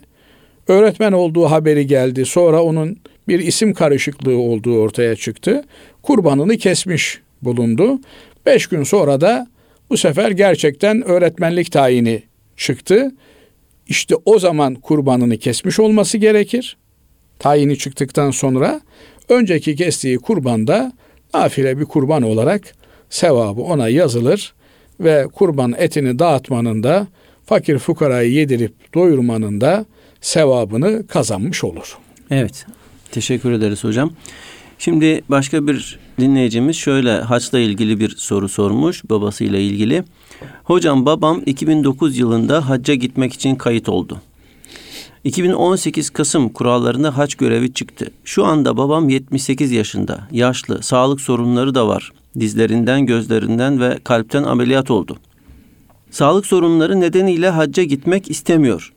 Öğretmen 0.68 1.12
olduğu 1.12 1.46
haberi 1.46 1.88
geldi. 1.88 2.26
Sonra 2.26 2.64
onun 2.64 2.98
bir 3.28 3.40
isim 3.40 3.74
karışıklığı 3.74 4.38
olduğu 4.38 4.80
ortaya 4.80 5.16
çıktı. 5.16 5.64
Kurbanını 6.02 6.58
kesmiş 6.58 7.20
bulundu. 7.42 8.00
Beş 8.46 8.68
gün 8.68 8.84
sonra 8.84 9.22
da 9.22 9.48
bu 9.90 9.98
sefer 9.98 10.32
gerçekten 10.32 11.02
öğretmenlik 11.02 11.72
tayini 11.72 12.24
çıktı. 12.58 13.12
İşte 13.88 14.16
o 14.26 14.40
zaman 14.40 14.76
kurbanını 14.76 15.38
kesmiş 15.38 15.80
olması 15.80 16.18
gerekir. 16.18 16.78
Tayini 17.40 17.78
çıktıktan 17.78 18.32
sonra 18.32 18.82
önceki 19.30 19.76
kestiği 19.76 20.18
kurbanda 20.18 20.92
nafile 21.34 21.80
bir 21.80 21.86
kurban 21.86 22.24
olarak 22.24 22.74
sevabı 23.12 23.62
ona 23.62 23.90
yazılır 23.90 24.54
ve 25.00 25.28
kurban 25.34 25.74
etini 25.78 26.20
dağıtmanın 26.20 26.84
da 26.84 27.08
fakir 27.46 27.78
fukarayı 27.78 28.32
yedirip 28.32 28.74
doyurmanın 28.94 29.62
da 29.62 29.86
sevabını 30.22 31.08
kazanmış 31.08 31.64
olur. 31.64 31.98
Evet. 32.32 32.66
Teşekkür 33.12 33.52
ederiz 33.52 33.84
hocam. 33.84 34.12
Şimdi 34.80 35.22
başka 35.30 35.68
bir 35.68 36.00
dinleyicimiz 36.20 36.76
şöyle 36.76 37.12
haçla 37.12 37.60
ilgili 37.60 38.00
bir 38.00 38.16
soru 38.18 38.50
sormuş 38.50 39.04
babasıyla 39.10 39.60
ilgili. 39.60 40.04
Hocam 40.64 41.06
babam 41.06 41.42
2009 41.46 42.18
yılında 42.18 42.70
hacca 42.70 42.94
gitmek 42.94 43.34
için 43.34 43.56
kayıt 43.56 43.90
oldu. 43.90 44.22
2018 45.24 46.10
Kasım 46.10 46.50
kurallarında 46.50 47.18
hac 47.18 47.36
görevi 47.36 47.74
çıktı. 47.74 48.12
Şu 48.24 48.46
anda 48.46 48.78
babam 48.78 49.10
78 49.10 49.72
yaşında, 49.72 50.28
yaşlı, 50.32 50.84
sağlık 50.84 51.22
sorunları 51.22 51.76
da 51.76 51.88
var. 51.88 52.12
Dizlerinden, 52.40 53.06
gözlerinden 53.06 53.80
ve 53.80 54.00
kalpten 54.04 54.44
ameliyat 54.44 54.92
oldu. 54.92 55.18
Sağlık 56.12 56.46
sorunları 56.46 57.00
nedeniyle 57.00 57.50
hacca 57.50 57.84
gitmek 57.84 58.32
istemiyor. 58.32 58.94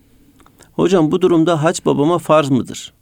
Hocam 0.72 1.10
bu 1.10 1.22
durumda 1.22 1.62
hac 1.62 1.84
babama 1.86 2.18
farz 2.18 2.50
mıdır? 2.50 2.92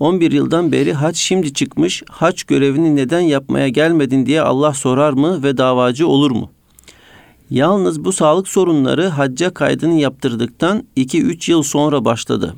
11 0.00 0.32
yıldan 0.32 0.72
beri 0.72 0.92
hac 0.92 1.16
şimdi 1.16 1.52
çıkmış, 1.52 2.02
hac 2.10 2.42
görevini 2.42 2.96
neden 2.96 3.20
yapmaya 3.20 3.68
gelmedin 3.68 4.26
diye 4.26 4.42
Allah 4.42 4.74
sorar 4.74 5.12
mı 5.12 5.42
ve 5.42 5.56
davacı 5.56 6.08
olur 6.08 6.30
mu? 6.30 6.50
Yalnız 7.50 8.04
bu 8.04 8.12
sağlık 8.12 8.48
sorunları 8.48 9.08
hacca 9.08 9.54
kaydını 9.54 10.00
yaptırdıktan 10.00 10.84
2-3 10.96 11.50
yıl 11.50 11.62
sonra 11.62 12.04
başladı. 12.04 12.54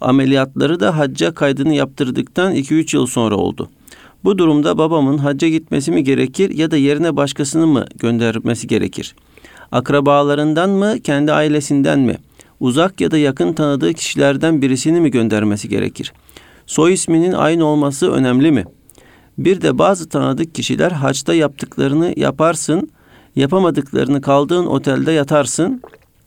Ameliyatları 0.00 0.80
da 0.80 0.98
hacca 0.98 1.34
kaydını 1.34 1.74
yaptırdıktan 1.74 2.54
2-3 2.54 2.96
yıl 2.96 3.06
sonra 3.06 3.36
oldu. 3.36 3.70
Bu 4.24 4.38
durumda 4.38 4.78
babamın 4.78 5.18
hacca 5.18 5.48
gitmesi 5.48 5.90
mi 5.90 6.04
gerekir 6.04 6.50
ya 6.50 6.70
da 6.70 6.76
yerine 6.76 7.16
başkasını 7.16 7.66
mı 7.66 7.84
göndermesi 7.94 8.66
gerekir? 8.66 9.14
Akrabalarından 9.72 10.70
mı, 10.70 11.00
kendi 11.00 11.32
ailesinden 11.32 11.98
mi? 11.98 12.16
Uzak 12.60 13.00
ya 13.00 13.10
da 13.10 13.18
yakın 13.18 13.52
tanıdığı 13.52 13.94
kişilerden 13.94 14.62
birisini 14.62 15.00
mi 15.00 15.10
göndermesi 15.10 15.68
gerekir? 15.68 16.12
Soy 16.66 16.92
isminin 16.92 17.32
aynı 17.32 17.64
olması 17.64 18.12
önemli 18.12 18.52
mi? 18.52 18.64
Bir 19.38 19.60
de 19.60 19.78
bazı 19.78 20.08
tanıdık 20.08 20.54
kişiler 20.54 20.90
haçta 20.90 21.34
yaptıklarını 21.34 22.12
yaparsın, 22.16 22.90
yapamadıklarını 23.36 24.20
kaldığın 24.20 24.66
otelde 24.66 25.12
yatarsın. 25.12 25.82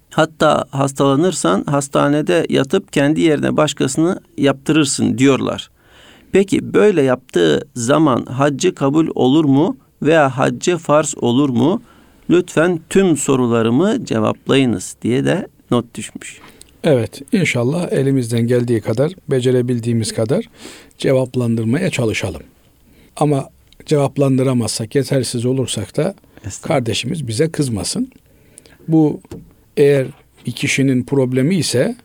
Hatta 0.10 0.66
hastalanırsan 0.72 1.64
hastanede 1.64 2.46
yatıp 2.50 2.94
kendi 2.94 3.22
yerine 3.22 3.58
başkasını 3.58 4.20
yaptırırsın 4.38 5.18
diyorlar. 5.18 5.70
Peki 6.32 6.74
böyle 6.74 7.02
yaptığı 7.02 7.68
zaman 7.76 8.26
haccı 8.26 8.76
kabul 8.76 9.08
olur 9.16 9.46
mu 9.46 9.78
veya 10.02 10.38
haccı 10.38 10.78
farz 10.78 11.16
olur 11.18 11.50
mu? 11.50 11.82
Lütfen 12.30 12.80
tüm 12.90 13.18
sorularımı 13.18 14.06
cevaplayınız 14.06 14.96
diye 15.02 15.26
de 15.26 15.48
not 15.72 15.96
düşmüş. 15.96 16.40
Evet 16.84 17.22
inşallah 17.32 17.92
elimizden 17.92 18.48
geldiği 18.48 18.82
kadar 18.82 19.12
becerebildiğimiz 19.30 20.14
kadar 20.14 20.46
cevaplandırmaya 20.98 21.90
çalışalım. 21.90 22.42
Ama 23.16 23.50
cevaplandıramazsak 23.86 24.96
yetersiz 24.96 25.46
olursak 25.46 25.98
da 25.98 26.16
kardeşimiz 26.62 27.28
bize 27.28 27.52
kızmasın. 27.52 28.12
Bu 28.88 29.22
eğer 29.78 30.08
bir 30.46 30.52
kişinin 30.52 31.04
problemi 31.04 31.56
ise 31.56 31.96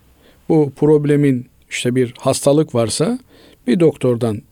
bu 0.49 0.73
problemin 0.77 1.47
işte 1.71 1.95
bir 1.95 2.15
hastalık 2.19 2.75
varsa 2.75 3.19
bir 3.66 3.81
doktordan 3.81 4.42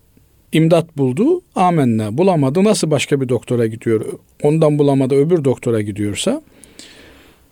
imdat 0.53 0.98
buldu, 0.98 1.40
amenna. 1.55 2.18
Bulamadı, 2.18 2.64
nasıl 2.64 2.90
başka 2.90 3.20
bir 3.20 3.29
doktora 3.29 3.66
gidiyor? 3.66 4.05
Ondan 4.42 4.79
bulamadı, 4.79 5.14
öbür 5.14 5.44
doktora 5.44 5.81
gidiyorsa 5.81 6.42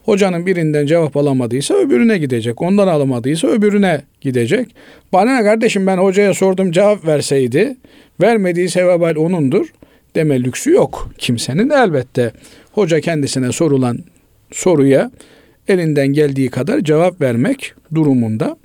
Hocanın 0.04 0.46
birinden 0.46 0.86
cevap 0.86 1.16
alamadıysa 1.16 1.74
öbürüne 1.74 2.18
gidecek. 2.18 2.62
Ondan 2.62 2.88
alamadıysa 2.88 3.48
öbürüne 3.48 4.02
gidecek. 4.20 4.74
Bana 5.12 5.36
ne 5.36 5.44
kardeşim 5.44 5.86
ben 5.86 5.98
hocaya 5.98 6.34
sordum 6.34 6.72
cevap 6.72 7.06
verseydi 7.06 7.76
vermediyse 8.20 8.86
vebal 8.86 9.16
onundur 9.16 9.72
deme 10.14 10.42
lüksü 10.42 10.70
yok 10.70 11.10
kimsenin. 11.18 11.70
Elbette 11.70 12.32
hoca 12.72 13.00
kendisine 13.00 13.52
sorulan 13.52 13.98
soruya 14.52 15.10
elinden 15.68 16.08
geldiği 16.08 16.50
kadar 16.50 16.80
cevap 16.80 17.20
vermek 17.20 17.74
durumunda. 17.94 18.56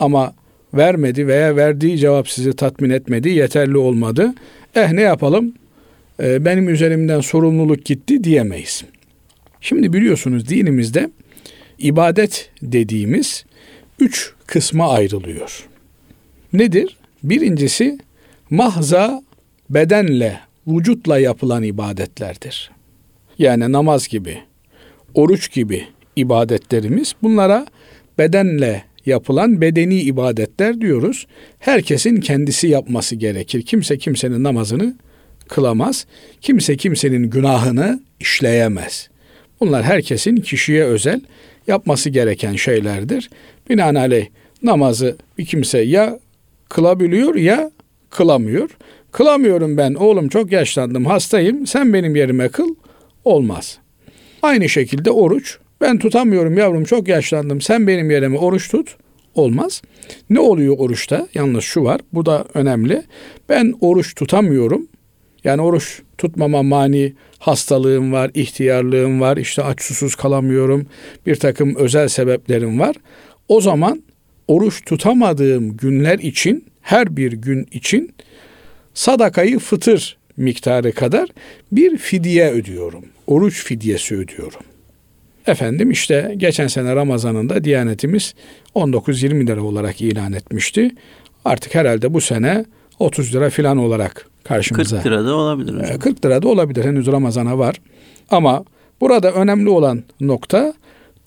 Ama 0.00 0.34
vermedi 0.76 1.26
veya 1.26 1.56
verdiği 1.56 1.98
cevap 1.98 2.28
sizi 2.28 2.52
tatmin 2.52 2.90
etmedi, 2.90 3.28
yeterli 3.28 3.78
olmadı. 3.78 4.34
Eh 4.74 4.92
ne 4.92 5.02
yapalım? 5.02 5.54
Ee, 6.22 6.44
benim 6.44 6.68
üzerimden 6.68 7.20
sorumluluk 7.20 7.84
gitti 7.84 8.24
diyemeyiz. 8.24 8.84
Şimdi 9.60 9.92
biliyorsunuz 9.92 10.48
dinimizde 10.48 11.10
ibadet 11.78 12.50
dediğimiz 12.62 13.44
üç 14.00 14.32
kısma 14.46 14.92
ayrılıyor. 14.92 15.68
Nedir? 16.52 16.96
Birincisi 17.22 17.98
mahza 18.50 19.22
bedenle, 19.70 20.40
vücutla 20.66 21.18
yapılan 21.18 21.62
ibadetlerdir. 21.62 22.70
Yani 23.38 23.72
namaz 23.72 24.08
gibi, 24.08 24.38
oruç 25.14 25.52
gibi 25.52 25.84
ibadetlerimiz 26.16 27.14
bunlara 27.22 27.66
bedenle 28.18 28.84
yapılan 29.06 29.60
bedeni 29.60 30.00
ibadetler 30.00 30.80
diyoruz. 30.80 31.26
Herkesin 31.58 32.16
kendisi 32.16 32.68
yapması 32.68 33.16
gerekir. 33.16 33.62
Kimse 33.62 33.98
kimsenin 33.98 34.44
namazını 34.44 34.94
kılamaz. 35.48 36.06
Kimse 36.40 36.76
kimsenin 36.76 37.30
günahını 37.30 38.00
işleyemez. 38.20 39.08
Bunlar 39.60 39.82
herkesin 39.82 40.36
kişiye 40.36 40.84
özel 40.84 41.20
yapması 41.66 42.10
gereken 42.10 42.56
şeylerdir. 42.56 43.30
Binaenaleyh 43.70 44.26
namazı 44.62 45.16
bir 45.38 45.46
kimse 45.46 45.78
ya 45.78 46.18
kılabiliyor 46.68 47.34
ya 47.34 47.70
kılamıyor. 48.10 48.70
Kılamıyorum 49.12 49.76
ben 49.76 49.94
oğlum 49.94 50.28
çok 50.28 50.52
yaşlandım 50.52 51.06
hastayım 51.06 51.66
sen 51.66 51.92
benim 51.92 52.16
yerime 52.16 52.48
kıl 52.48 52.74
olmaz. 53.24 53.78
Aynı 54.42 54.68
şekilde 54.68 55.10
oruç 55.10 55.58
ben 55.80 55.98
tutamıyorum 55.98 56.58
yavrum 56.58 56.84
çok 56.84 57.08
yaşlandım 57.08 57.60
sen 57.60 57.86
benim 57.86 58.10
yerime 58.10 58.38
oruç 58.38 58.70
tut 58.70 58.96
olmaz. 59.34 59.82
Ne 60.30 60.40
oluyor 60.40 60.74
oruçta? 60.78 61.28
Yalnız 61.34 61.64
şu 61.64 61.84
var 61.84 62.00
bu 62.12 62.26
da 62.26 62.44
önemli. 62.54 63.02
Ben 63.48 63.74
oruç 63.80 64.14
tutamıyorum. 64.14 64.88
Yani 65.44 65.62
oruç 65.62 66.02
tutmama 66.18 66.62
mani 66.62 67.12
hastalığım 67.38 68.12
var, 68.12 68.30
ihtiyarlığım 68.34 69.20
var, 69.20 69.36
işte 69.36 69.62
aç 69.62 69.82
susuz 69.82 70.14
kalamıyorum, 70.14 70.86
bir 71.26 71.36
takım 71.36 71.74
özel 71.74 72.08
sebeplerim 72.08 72.80
var. 72.80 72.96
O 73.48 73.60
zaman 73.60 74.02
oruç 74.48 74.84
tutamadığım 74.84 75.76
günler 75.76 76.18
için 76.18 76.64
her 76.80 77.16
bir 77.16 77.32
gün 77.32 77.66
için 77.72 78.14
sadakayı 78.94 79.58
fıtır 79.58 80.16
miktarı 80.36 80.92
kadar 80.92 81.28
bir 81.72 81.96
fidye 81.96 82.50
ödüyorum. 82.50 83.04
Oruç 83.26 83.64
fidyesi 83.64 84.16
ödüyorum. 84.16 84.60
Efendim 85.46 85.90
işte 85.90 86.34
geçen 86.36 86.66
sene 86.66 86.96
Ramazan'ında 86.96 87.64
Diyanetimiz 87.64 88.34
19-20 88.74 89.46
lira 89.46 89.62
olarak 89.62 90.00
ilan 90.00 90.32
etmişti. 90.32 90.90
Artık 91.44 91.74
herhalde 91.74 92.14
bu 92.14 92.20
sene 92.20 92.64
30 92.98 93.34
lira 93.34 93.50
filan 93.50 93.78
olarak 93.78 94.26
karşımıza. 94.44 94.96
40 94.96 95.06
lira 95.06 95.24
da 95.24 95.34
olabilir 95.34 95.74
hocam. 95.74 95.98
40 95.98 96.24
lira 96.24 96.42
da 96.42 96.48
olabilir. 96.48 96.84
Henüz 96.84 97.06
Ramazan'a 97.06 97.58
var. 97.58 97.76
Ama 98.30 98.64
burada 99.00 99.32
önemli 99.32 99.68
olan 99.68 100.02
nokta 100.20 100.74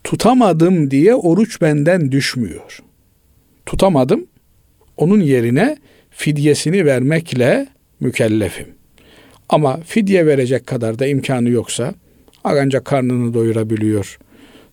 tutamadım 0.03 0.91
diye 0.91 1.15
oruç 1.15 1.61
benden 1.61 2.11
düşmüyor. 2.11 2.79
Tutamadım. 3.65 4.27
Onun 4.97 5.19
yerine 5.19 5.77
fidyesini 6.09 6.85
vermekle 6.85 7.67
mükellefim. 7.99 8.67
Ama 9.49 9.77
fidye 9.77 10.25
verecek 10.25 10.67
kadar 10.67 10.99
da 10.99 11.07
imkanı 11.07 11.49
yoksa 11.49 11.93
ancak 12.55 12.85
karnını 12.85 13.33
doyurabiliyor. 13.33 14.19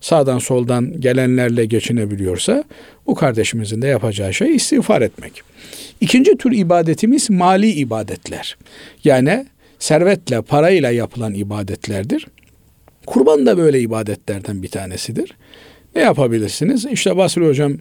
Sağdan 0.01 0.39
soldan 0.39 1.01
gelenlerle 1.01 1.65
geçinebiliyorsa 1.65 2.63
bu 3.07 3.15
kardeşimizin 3.15 3.81
de 3.81 3.87
yapacağı 3.87 4.33
şey 4.33 4.55
istiğfar 4.55 5.01
etmek. 5.01 5.41
İkinci 6.01 6.37
tür 6.37 6.51
ibadetimiz 6.51 7.29
mali 7.29 7.71
ibadetler. 7.71 8.57
Yani 9.03 9.45
servetle, 9.79 10.41
parayla 10.41 10.91
yapılan 10.91 11.33
ibadetlerdir. 11.33 12.27
Kurban 13.05 13.45
da 13.45 13.57
böyle 13.57 13.79
ibadetlerden 13.79 14.63
bir 14.63 14.67
tanesidir. 14.67 15.33
Ne 15.95 16.01
yapabilirsiniz? 16.01 16.85
İşte 16.85 17.17
Basri 17.17 17.47
Hocam 17.47 17.77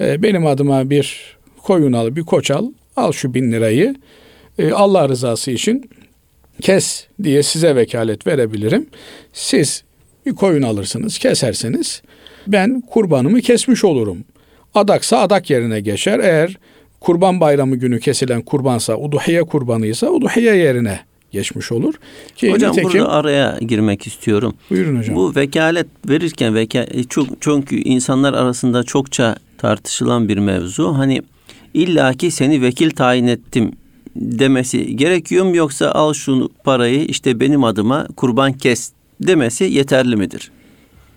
e, 0.00 0.22
benim 0.22 0.46
adıma 0.46 0.90
bir 0.90 1.36
koyun 1.62 1.92
al, 1.92 2.16
bir 2.16 2.22
koç 2.22 2.50
al, 2.50 2.72
al 2.96 3.12
şu 3.12 3.34
bin 3.34 3.52
lirayı 3.52 3.94
e, 4.58 4.72
Allah 4.72 5.08
rızası 5.08 5.50
için 5.50 5.90
kes 6.60 7.06
diye 7.22 7.42
size 7.42 7.76
vekalet 7.76 8.26
verebilirim. 8.26 8.86
Siz 9.32 9.84
bir 10.26 10.34
koyun 10.34 10.62
alırsınız, 10.62 11.18
kesersiniz. 11.18 12.02
Ben 12.46 12.80
kurbanımı 12.80 13.40
kesmiş 13.40 13.84
olurum. 13.84 14.18
Adaksa 14.74 15.18
adak 15.18 15.50
yerine 15.50 15.80
geçer. 15.80 16.18
Eğer 16.18 16.56
kurban 17.00 17.40
bayramı 17.40 17.76
günü 17.76 18.00
kesilen 18.00 18.42
kurbansa, 18.42 18.96
uduhiye 18.96 19.42
kurbanıysa 19.42 20.10
uduhiye 20.10 20.56
yerine 20.56 21.00
geçmiş 21.30 21.72
olur. 21.72 21.94
Ki 22.36 22.52
hocam 22.52 22.72
nitekim, 22.72 22.92
burada 22.92 23.12
araya 23.12 23.58
girmek 23.60 24.06
istiyorum. 24.06 24.54
Buyurun 24.70 24.98
hocam. 24.98 25.16
Bu 25.16 25.36
vekalet 25.36 25.86
verirken 26.08 26.54
veka, 26.54 26.86
çok 27.08 27.26
çünkü 27.40 27.76
insanlar 27.76 28.34
arasında 28.34 28.82
çokça 28.82 29.36
tartışılan 29.58 30.28
bir 30.28 30.38
mevzu. 30.38 30.94
Hani 30.98 31.22
illaki 31.74 32.30
seni 32.30 32.62
vekil 32.62 32.90
tayin 32.90 33.26
ettim 33.26 33.72
demesi 34.16 34.96
gerekiyor 34.96 35.44
mu 35.44 35.56
yoksa 35.56 35.90
al 35.90 36.12
şu 36.12 36.50
parayı 36.64 37.04
işte 37.04 37.40
benim 37.40 37.64
adıma 37.64 38.08
kurban 38.16 38.52
kes 38.52 38.92
demesi 39.20 39.64
yeterli 39.64 40.16
midir? 40.16 40.50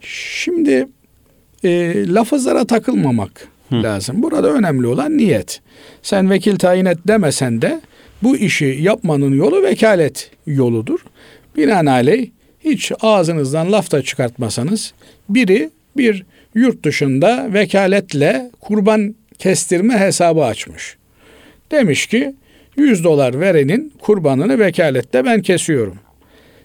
Şimdi 0.01 0.87
e, 1.63 1.93
lafızlara 2.07 2.65
takılmamak 2.65 3.47
Hı. 3.69 3.83
lazım. 3.83 4.23
Burada 4.23 4.49
önemli 4.49 4.87
olan 4.87 5.17
niyet. 5.17 5.61
Sen 6.01 6.29
vekil 6.29 6.55
tayin 6.55 6.85
et 6.85 6.97
demesen 7.07 7.61
de 7.61 7.81
bu 8.23 8.37
işi 8.37 8.77
yapmanın 8.81 9.33
yolu 9.33 9.63
vekalet 9.63 10.31
yoludur. 10.47 10.99
Binaenaleyh 11.57 12.29
hiç 12.59 12.91
ağzınızdan 13.01 13.71
laf 13.71 13.91
da 13.91 14.01
çıkartmasanız 14.01 14.93
biri 15.29 15.69
bir 15.97 16.25
yurt 16.55 16.85
dışında 16.85 17.53
vekaletle 17.53 18.51
kurban 18.61 19.15
kestirme 19.39 19.97
hesabı 19.99 20.43
açmış. 20.43 20.97
Demiş 21.71 22.05
ki 22.05 22.35
100 22.75 23.03
dolar 23.03 23.39
verenin 23.39 23.93
kurbanını 24.01 24.59
vekalette 24.59 25.25
ben 25.25 25.41
kesiyorum. 25.41 25.97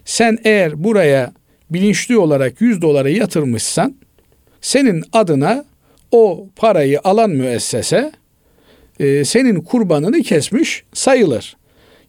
Sen 0.05 0.37
eğer 0.43 0.83
buraya 0.83 1.33
bilinçli 1.69 2.17
olarak 2.17 2.61
100 2.61 2.81
doları 2.81 3.11
yatırmışsan 3.11 3.95
senin 4.61 5.03
adına 5.13 5.65
o 6.11 6.47
parayı 6.55 6.99
alan 7.03 7.29
müessese 7.29 8.11
e, 8.99 9.25
senin 9.25 9.61
kurbanını 9.61 10.21
kesmiş 10.21 10.83
sayılır. 10.93 11.57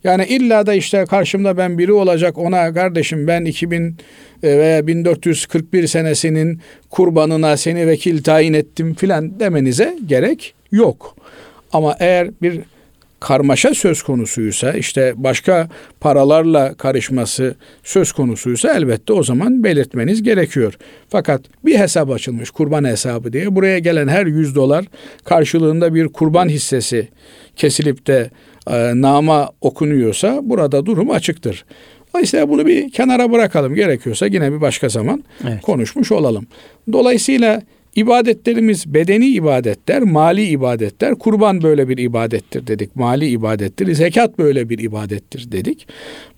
Yani 0.05 0.25
illa 0.25 0.67
da 0.67 0.75
işte 0.75 1.05
karşımda 1.05 1.57
ben 1.57 1.79
biri 1.79 1.93
olacak 1.93 2.38
ona 2.38 2.75
kardeşim 2.75 3.27
ben 3.27 3.45
2000 3.45 3.97
e, 4.43 4.59
veya 4.59 4.87
1441 4.87 5.87
senesinin 5.87 6.61
kurbanına 6.91 7.57
seni 7.57 7.87
vekil 7.87 8.23
tayin 8.23 8.53
ettim 8.53 8.95
filan 8.95 9.41
demenize 9.41 9.97
gerek 10.07 10.55
yok. 10.73 11.17
Ama 11.73 11.97
eğer 12.01 12.31
bir 12.43 12.61
karmaşa 13.22 13.74
söz 13.74 14.02
konusuysa 14.02 14.72
işte 14.72 15.12
başka 15.16 15.68
paralarla 16.00 16.74
karışması 16.74 17.54
söz 17.85 18.12
konusuysa 18.12 18.74
elbette 18.74 19.12
o 19.12 19.22
zaman 19.22 19.64
belirtmeniz 19.64 20.22
gerekiyor. 20.22 20.78
Fakat 21.08 21.42
bir 21.64 21.78
hesap 21.78 22.11
açılmış 22.11 22.50
kurban 22.50 22.85
hesabı 22.85 23.32
diye 23.32 23.54
buraya 23.54 23.78
gelen 23.78 24.08
her 24.08 24.26
100 24.26 24.54
dolar 24.54 24.85
karşılığında 25.24 25.94
bir 25.94 26.08
kurban 26.08 26.48
hissesi 26.48 27.08
kesilip 27.56 28.06
de 28.06 28.30
e, 28.70 28.92
nama 28.94 29.50
okunuyorsa 29.61 30.40
burada 30.42 30.87
durum 30.87 31.11
açıktır. 31.11 31.64
Dolayısıyla 32.14 32.48
bunu 32.48 32.66
bir 32.66 32.90
kenara 32.90 33.32
bırakalım. 33.32 33.74
Gerekiyorsa 33.74 34.26
yine 34.26 34.52
bir 34.52 34.61
başka 34.61 34.88
zaman 34.88 35.24
evet. 35.48 35.62
konuşmuş 35.62 36.12
olalım. 36.12 36.46
Dolayısıyla 36.92 37.62
İbadetlerimiz 37.96 38.94
bedeni 38.94 39.27
ibadetler, 39.27 40.02
mali 40.02 40.44
ibadetler. 40.44 41.14
Kurban 41.14 41.62
böyle 41.62 41.88
bir 41.88 41.98
ibadettir 41.98 42.67
dedik. 42.67 42.96
Mali 42.96 43.29
ibadettir. 43.29 43.94
Zekat 43.94 44.38
böyle 44.38 44.69
bir 44.69 44.79
ibadettir 44.79 45.52
dedik. 45.52 45.88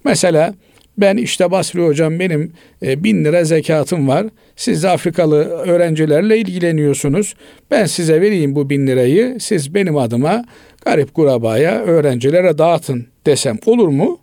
Mesela 0.04 0.54
ben 0.98 1.16
işte 1.16 1.50
Basri 1.50 1.86
hocam 1.86 2.18
benim 2.18 2.52
e, 2.82 3.04
bin 3.04 3.24
lira 3.24 3.44
zekatım 3.44 4.08
var. 4.08 4.26
Siz 4.56 4.82
de 4.82 4.88
Afrikalı 4.88 5.44
öğrencilerle 5.44 6.38
ilgileniyorsunuz. 6.38 7.34
Ben 7.70 7.86
size 7.86 8.20
vereyim 8.20 8.54
bu 8.54 8.70
bin 8.70 8.86
lirayı. 8.86 9.36
Siz 9.40 9.74
benim 9.74 9.96
adıma 9.96 10.44
garip 10.84 11.14
kurabaya, 11.14 11.80
öğrencilere 11.80 12.58
dağıtın 12.58 13.06
desem 13.26 13.58
olur 13.66 13.88
mu? 13.88 14.18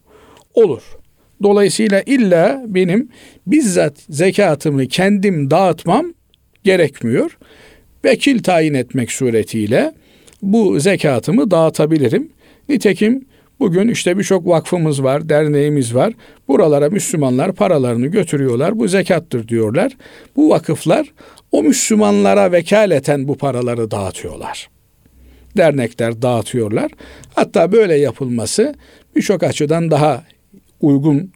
Olur. 0.53 0.81
Dolayısıyla 1.43 2.01
illa 2.05 2.63
benim 2.67 3.09
bizzat 3.47 3.93
zekatımı 4.09 4.87
kendim 4.87 5.51
dağıtmam 5.51 6.13
gerekmiyor. 6.63 7.37
Vekil 8.05 8.43
tayin 8.43 8.73
etmek 8.73 9.11
suretiyle 9.11 9.93
bu 10.41 10.79
zekatımı 10.79 11.51
dağıtabilirim. 11.51 12.29
Nitekim 12.69 13.25
Bugün 13.61 13.87
işte 13.87 14.17
birçok 14.17 14.47
vakfımız 14.47 15.03
var, 15.03 15.29
derneğimiz 15.29 15.95
var. 15.95 16.13
Buralara 16.47 16.89
Müslümanlar 16.89 17.53
paralarını 17.53 18.07
götürüyorlar. 18.07 18.79
Bu 18.79 18.87
zekattır 18.87 19.47
diyorlar. 19.47 19.97
Bu 20.35 20.49
vakıflar 20.49 21.13
o 21.51 21.63
Müslümanlara 21.63 22.51
vekaleten 22.51 23.27
bu 23.27 23.37
paraları 23.37 23.91
dağıtıyorlar. 23.91 24.69
Dernekler 25.57 26.21
dağıtıyorlar. 26.21 26.91
Hatta 27.35 27.71
böyle 27.71 27.95
yapılması 27.95 28.75
birçok 29.15 29.43
açıdan 29.43 29.91
daha 29.91 30.23
uygun. 30.81 31.31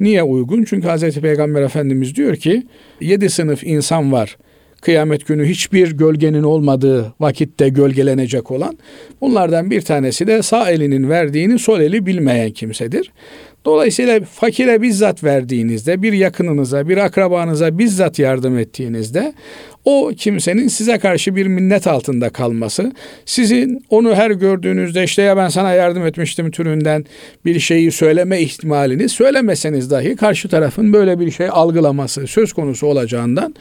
Niye 0.00 0.22
uygun? 0.22 0.64
Çünkü 0.64 0.88
Hz. 0.88 1.20
Peygamber 1.20 1.62
Efendimiz 1.62 2.16
diyor 2.16 2.36
ki 2.36 2.66
yedi 3.00 3.30
sınıf 3.30 3.64
insan 3.64 4.12
var 4.12 4.36
kıyamet 4.82 5.26
günü 5.26 5.46
hiçbir 5.46 5.92
gölgenin 5.92 6.42
olmadığı 6.42 7.14
vakitte 7.20 7.68
gölgelenecek 7.68 8.50
olan 8.50 8.78
bunlardan 9.20 9.70
bir 9.70 9.80
tanesi 9.80 10.26
de 10.26 10.42
sağ 10.42 10.70
elinin 10.70 11.10
verdiğini 11.10 11.58
sol 11.58 11.80
eli 11.80 12.06
bilmeyen 12.06 12.50
kimsedir. 12.50 13.12
Dolayısıyla 13.64 14.20
fakire 14.20 14.82
bizzat 14.82 15.24
verdiğinizde, 15.24 16.02
bir 16.02 16.12
yakınınıza, 16.12 16.88
bir 16.88 16.96
akrabanıza 16.96 17.78
bizzat 17.78 18.18
yardım 18.18 18.58
ettiğinizde 18.58 19.34
o 19.84 20.12
kimsenin 20.16 20.68
size 20.68 20.98
karşı 20.98 21.36
bir 21.36 21.46
minnet 21.46 21.86
altında 21.86 22.30
kalması, 22.30 22.92
sizin 23.26 23.84
onu 23.90 24.14
her 24.14 24.30
gördüğünüzde 24.30 25.04
işte 25.04 25.22
ya 25.22 25.36
ben 25.36 25.48
sana 25.48 25.72
yardım 25.72 26.06
etmiştim 26.06 26.50
türünden 26.50 27.04
bir 27.44 27.60
şeyi 27.60 27.92
söyleme 27.92 28.40
ihtimalini 28.40 29.08
söylemeseniz 29.08 29.90
dahi 29.90 30.16
karşı 30.16 30.48
tarafın 30.48 30.92
böyle 30.92 31.20
bir 31.20 31.30
şey 31.30 31.48
algılaması 31.50 32.26
söz 32.26 32.52
konusu 32.52 32.86
olacağından 32.86 33.54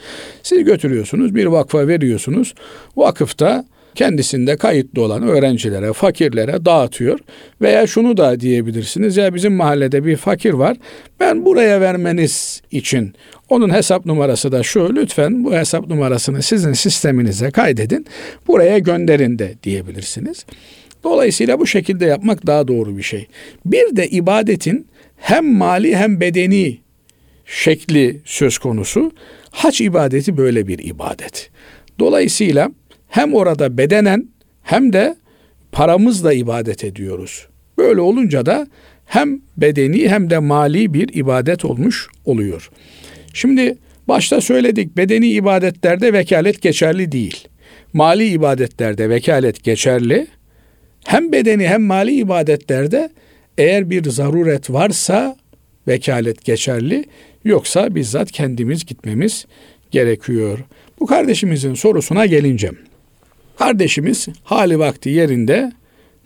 siz 0.43 0.63
götürüyorsunuz, 0.63 1.35
bir 1.35 1.45
vakfa 1.45 1.87
veriyorsunuz. 1.87 2.53
Vakıfta 2.95 3.65
kendisinde 3.95 4.57
kayıtlı 4.57 5.01
olan 5.01 5.23
öğrencilere, 5.23 5.93
fakirlere 5.93 6.65
dağıtıyor. 6.65 7.19
Veya 7.61 7.87
şunu 7.87 8.17
da 8.17 8.39
diyebilirsiniz 8.39 9.17
ya 9.17 9.33
bizim 9.33 9.53
mahallede 9.53 10.05
bir 10.05 10.17
fakir 10.17 10.53
var. 10.53 10.77
Ben 11.19 11.45
buraya 11.45 11.81
vermeniz 11.81 12.61
için 12.71 13.13
onun 13.49 13.73
hesap 13.73 14.05
numarası 14.05 14.51
da 14.51 14.63
şu. 14.63 14.95
Lütfen 14.95 15.43
bu 15.43 15.53
hesap 15.53 15.87
numarasını 15.87 16.41
sizin 16.41 16.73
sisteminize 16.73 17.51
kaydedin. 17.51 18.05
Buraya 18.47 18.77
gönderin 18.77 19.39
de 19.39 19.53
diyebilirsiniz. 19.63 20.45
Dolayısıyla 21.03 21.59
bu 21.59 21.67
şekilde 21.67 22.05
yapmak 22.05 22.47
daha 22.47 22.67
doğru 22.67 22.97
bir 22.97 23.03
şey. 23.03 23.27
Bir 23.65 23.95
de 23.95 24.07
ibadetin 24.07 24.87
hem 25.17 25.53
mali 25.53 25.95
hem 25.95 26.19
bedeni 26.19 26.77
şekli 27.45 28.21
söz 28.25 28.57
konusu. 28.57 29.11
Hac 29.51 29.81
ibadeti 29.81 30.37
böyle 30.37 30.67
bir 30.67 30.79
ibadet. 30.79 31.49
Dolayısıyla 31.99 32.71
hem 33.11 33.33
orada 33.33 33.77
bedenen 33.77 34.27
hem 34.63 34.93
de 34.93 35.15
paramızla 35.71 36.33
ibadet 36.33 36.83
ediyoruz. 36.83 37.47
Böyle 37.77 38.01
olunca 38.01 38.45
da 38.45 38.67
hem 39.05 39.41
bedeni 39.57 40.09
hem 40.09 40.29
de 40.29 40.39
mali 40.39 40.93
bir 40.93 41.09
ibadet 41.13 41.65
olmuş 41.65 42.07
oluyor. 42.25 42.69
Şimdi 43.33 43.77
başta 44.07 44.41
söyledik 44.41 44.97
bedeni 44.97 45.27
ibadetlerde 45.27 46.13
vekalet 46.13 46.61
geçerli 46.61 47.11
değil. 47.11 47.47
Mali 47.93 48.27
ibadetlerde 48.27 49.09
vekalet 49.09 49.63
geçerli. 49.63 50.27
Hem 51.05 51.31
bedeni 51.31 51.67
hem 51.67 51.81
mali 51.81 52.13
ibadetlerde 52.13 53.09
eğer 53.57 53.89
bir 53.89 54.09
zaruret 54.09 54.69
varsa 54.69 55.35
vekalet 55.87 56.45
geçerli. 56.45 57.05
Yoksa 57.43 57.95
bizzat 57.95 58.31
kendimiz 58.31 58.85
gitmemiz 58.85 59.45
gerekiyor. 59.91 60.59
Bu 60.99 61.05
kardeşimizin 61.05 61.73
sorusuna 61.73 62.25
gelince 62.25 62.71
Kardeşimiz 63.57 64.27
hali 64.43 64.79
vakti 64.79 65.09
yerinde 65.09 65.71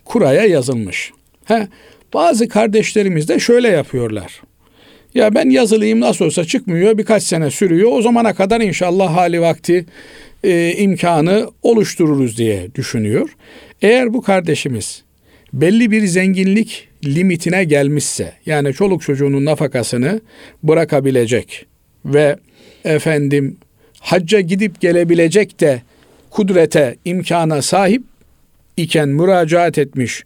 kuraya 0.04 0.44
yazılmış. 0.44 1.12
He, 1.44 1.68
bazı 2.14 2.48
kardeşlerimiz 2.48 3.28
de 3.28 3.38
şöyle 3.38 3.68
yapıyorlar. 3.68 4.42
Ya 5.14 5.34
ben 5.34 5.50
yazılıyım 5.50 6.00
nasıl 6.00 6.24
olsa 6.24 6.44
çıkmıyor 6.44 6.98
birkaç 6.98 7.22
sene 7.22 7.50
sürüyor. 7.50 7.90
O 7.92 8.02
zamana 8.02 8.34
kadar 8.34 8.60
inşallah 8.60 9.16
hali 9.16 9.40
vakti 9.40 9.86
e, 10.44 10.74
imkanı 10.78 11.50
oluştururuz 11.62 12.38
diye 12.38 12.74
düşünüyor. 12.74 13.36
Eğer 13.82 14.14
bu 14.14 14.22
kardeşimiz 14.22 15.02
belli 15.52 15.90
bir 15.90 16.06
zenginlik 16.06 16.88
limitine 17.04 17.64
gelmişse 17.64 18.32
yani 18.46 18.74
çoluk 18.74 19.02
çocuğunun 19.02 19.44
nafakasını 19.44 20.20
bırakabilecek 20.62 21.66
ve 22.04 22.36
efendim 22.84 23.56
hacca 24.00 24.40
gidip 24.40 24.80
gelebilecek 24.80 25.60
de 25.60 25.82
kudrete, 26.36 26.96
imkana 27.04 27.62
sahip 27.62 28.02
iken 28.76 29.08
müracaat 29.08 29.78
etmiş, 29.78 30.24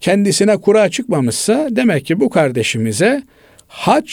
kendisine 0.00 0.56
kura 0.56 0.88
çıkmamışsa 0.88 1.68
demek 1.70 2.06
ki 2.06 2.20
bu 2.20 2.30
kardeşimize 2.30 3.22
hac 3.68 4.10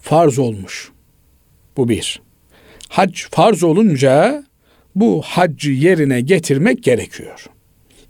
farz 0.00 0.38
olmuş. 0.38 0.90
Bu 1.76 1.88
bir. 1.88 2.20
Hac 2.88 3.20
farz 3.30 3.62
olunca 3.62 4.44
bu 4.94 5.22
haccı 5.22 5.70
yerine 5.70 6.20
getirmek 6.20 6.82
gerekiyor. 6.82 7.46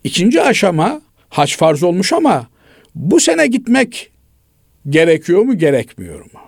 İkinci 0.05 0.43
aşama 0.43 1.01
hac 1.29 1.57
farz 1.57 1.83
olmuş 1.83 2.13
ama 2.13 2.47
bu 2.95 3.21
sene 3.21 3.47
gitmek 3.47 4.11
gerekiyor 4.89 5.43
mu 5.43 5.59
gerekmiyor 5.59 6.21
mu? 6.21 6.41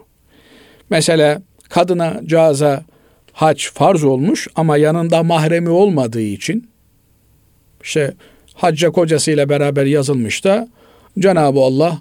Mesela 0.90 1.42
kadına 1.68 2.20
caza 2.24 2.84
hac 3.36 3.64
farz 3.74 4.04
olmuş 4.04 4.48
ama 4.54 4.76
yanında 4.76 5.22
mahremi 5.22 5.68
olmadığı 5.68 6.20
için 6.20 6.68
işte 7.82 8.14
hacca 8.54 8.90
kocasıyla 8.90 9.48
beraber 9.48 9.86
yazılmış 9.86 10.44
da 10.44 10.68
Cenab-ı 11.18 11.60
Allah 11.60 11.98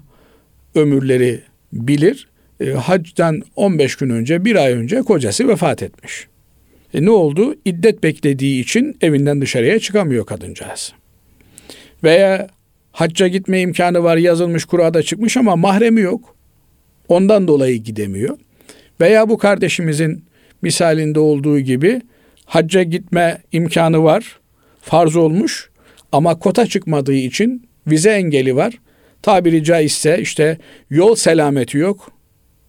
ömürleri 0.76 1.42
bilir. 1.74 2.28
E, 2.60 2.72
hacdan 2.72 3.42
15 3.56 3.96
gün 3.96 4.10
önce, 4.10 4.46
bir 4.46 4.56
ay 4.56 4.74
önce 4.74 5.02
kocası 5.02 5.48
vefat 5.48 5.84
etmiş. 5.84 6.28
E, 6.94 7.06
ne 7.06 7.12
oldu? 7.12 7.56
İddet 7.66 8.04
beklediği 8.04 8.62
için 8.62 8.98
evinden 9.02 9.42
dışarıya 9.42 9.80
çıkamıyor 9.80 10.26
kadıncağız. 10.26 10.94
Veya 12.04 12.48
hacca 12.92 13.28
gitme 13.28 13.62
imkanı 13.62 14.04
var 14.04 14.18
yazılmış 14.18 14.66
kurada 14.66 15.04
çıkmış 15.04 15.38
ama 15.38 15.56
mahremi 15.56 16.02
yok. 16.02 16.36
Ondan 17.08 17.48
dolayı 17.48 17.78
gidemiyor. 17.78 18.38
Veya 19.02 19.30
bu 19.30 19.38
kardeşimizin 19.38 20.24
misalinde 20.66 21.20
olduğu 21.20 21.60
gibi 21.60 22.02
hacca 22.46 22.84
gitme 22.84 23.42
imkanı 23.52 24.04
var. 24.04 24.40
Farz 24.82 25.16
olmuş 25.16 25.70
ama 26.12 26.40
kota 26.40 26.68
çıkmadığı 26.68 27.14
için 27.14 27.68
vize 27.88 28.10
engeli 28.10 28.56
var. 28.56 28.74
Tabiri 29.22 29.64
caizse 29.64 30.20
işte 30.22 30.58
yol 30.90 31.16
selameti 31.16 31.78
yok. 31.78 32.12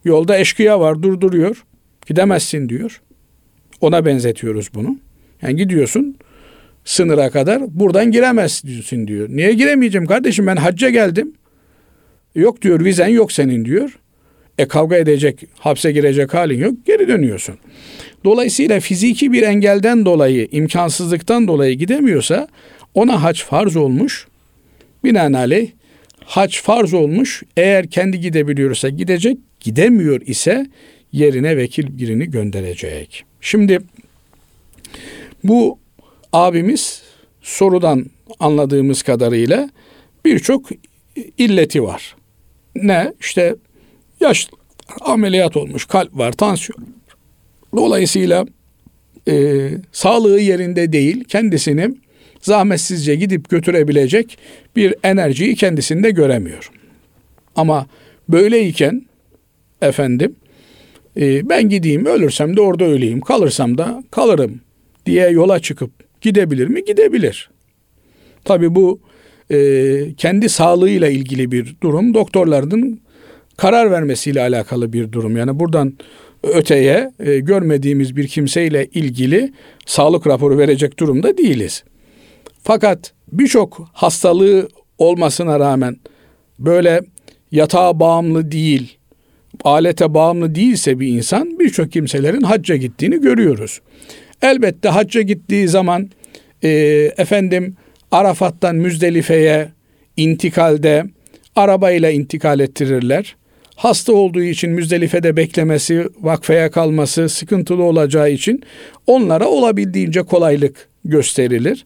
Yolda 0.05 0.39
eşkıya 0.39 0.81
var 0.81 1.03
durduruyor. 1.03 1.65
Gidemezsin 2.07 2.69
diyor. 2.69 3.03
Ona 3.81 4.05
benzetiyoruz 4.05 4.71
bunu. 4.75 4.99
Yani 5.43 5.57
gidiyorsun 5.57 6.17
sınıra 6.85 7.31
kadar 7.31 7.63
buradan 7.81 8.11
giremezsin 8.11 9.07
diyor. 9.07 9.29
Niye 9.31 9.53
giremeyeceğim 9.53 10.07
kardeşim 10.07 10.47
ben 10.47 10.57
hacca 10.57 10.91
geldim. 10.91 11.33
Yok 12.35 12.63
diyor 12.63 12.85
vizen 12.85 13.09
yok 13.09 13.33
senin 13.33 13.65
diyor. 13.65 13.99
E 14.59 14.69
kavga 14.69 14.97
edecek, 14.97 15.45
hapse 15.59 15.93
girecek 15.93 16.35
halin 16.35 16.59
yok. 16.59 16.75
Geri 16.87 17.09
dönüyorsun. 17.09 17.59
Dolayısıyla 18.25 18.81
fiziki 18.81 19.33
bir 19.33 19.43
engelden 19.43 20.05
dolayı, 20.05 20.49
imkansızlıktan 20.53 21.49
dolayı 21.49 21.75
gidemiyorsa 21.75 22.49
ona 22.95 23.23
hac 23.23 23.43
farz 23.43 23.77
olmuş. 23.77 24.27
Binaenaleyh 25.05 25.71
hac 26.25 26.61
farz 26.61 26.95
olmuş. 26.95 27.43
Eğer 27.57 27.91
kendi 27.91 28.21
gidebiliyorsa 28.21 28.89
gidecek, 28.89 29.39
gidemiyor 29.61 30.21
ise 30.21 30.67
yerine 31.13 31.57
vekil 31.57 31.99
birini 31.99 32.31
gönderecek. 32.31 33.25
Şimdi 33.41 33.79
bu 35.45 35.79
abimiz 36.33 37.03
sorudan 37.43 38.07
anladığımız 38.41 39.03
kadarıyla 39.03 39.71
birçok 40.25 40.69
illeti 41.39 41.83
var. 41.83 42.17
Ne? 42.77 43.13
İşte 43.21 43.57
yaş 44.27 44.49
ameliyat 45.01 45.57
olmuş, 45.57 45.85
kalp 45.85 46.19
var, 46.19 46.33
tansiyon. 46.33 46.87
Dolayısıyla 47.77 48.47
e, 49.29 49.69
sağlığı 49.93 50.41
yerinde 50.41 50.93
değil, 50.93 51.25
kendisini 51.25 51.95
zahmetsizce 52.41 53.15
gidip 53.15 53.51
götürebilecek 53.51 54.39
bir 54.77 54.95
enerjiyi 55.03 55.55
kendisinde 55.55 56.11
göremiyor. 56.11 56.71
Ama 57.57 57.87
böyleyken 58.29 59.07
efendim 59.83 60.37
e, 61.21 61.49
ben 61.49 61.69
gideyim 61.69 62.07
ölürsem 62.07 62.57
de 62.57 62.61
orada 62.61 62.85
öleyim 62.85 63.21
kalırsam 63.21 63.79
da 63.79 64.05
kalırım 64.11 64.61
diye 65.07 65.29
yola 65.29 65.59
çıkıp 65.59 65.91
gidebilir 66.21 66.67
mi? 66.67 66.85
Gidebilir. 66.85 67.51
Tabi 68.45 68.75
bu 68.75 69.01
e, 69.51 69.59
kendi 70.17 70.49
sağlığıyla 70.49 71.09
ilgili 71.09 71.53
bir 71.53 71.77
durum. 71.83 72.15
Doktorların 72.15 73.01
karar 73.57 73.91
vermesiyle 73.91 74.41
alakalı 74.41 74.93
bir 74.93 75.13
durum. 75.13 75.37
Yani 75.37 75.59
buradan 75.59 75.93
öteye 76.43 77.13
e, 77.21 77.39
görmediğimiz 77.39 78.17
bir 78.17 78.29
kimseyle 78.29 78.87
ilgili 78.87 79.53
sağlık 79.87 80.27
raporu 80.27 80.59
verecek 80.59 80.99
durumda 80.99 81.39
değiliz. 81.39 81.85
Fakat 82.63 83.13
birçok 83.33 83.89
hastalığı 83.93 84.69
olmasına 84.99 85.61
rağmen 85.61 85.97
böyle 86.59 87.01
yatağa 87.53 88.01
bağımlı 88.01 88.51
değil, 88.51 88.99
alete 89.65 90.15
bağımlı 90.15 90.55
değilse 90.55 91.01
bir 91.01 91.09
insan 91.09 91.59
birçok 91.59 91.93
kimselerin 91.93 92.43
hacca 92.43 92.77
gittiğini 92.77 93.21
görüyoruz. 93.21 93.81
Elbette 94.43 94.89
hacca 94.89 95.23
gittiği 95.23 95.69
zaman 95.69 96.11
e, 96.63 96.69
efendim 97.17 97.77
Arafat'tan 98.11 98.77
Müzdelife'ye 98.77 99.69
intikalde 100.17 101.05
arabayla 101.57 102.11
intikal 102.11 102.61
ettirirler. 102.61 103.37
Hasta 103.77 104.13
olduğu 104.13 104.43
için 104.43 104.71
Müzdelife'de 104.71 105.37
beklemesi, 105.37 106.09
vakfeye 106.21 106.71
kalması 106.71 107.29
sıkıntılı 107.29 107.83
olacağı 107.83 108.31
için 108.31 108.63
onlara 109.07 109.47
olabildiğince 109.47 110.23
kolaylık 110.23 110.89
gösterilir. 111.05 111.85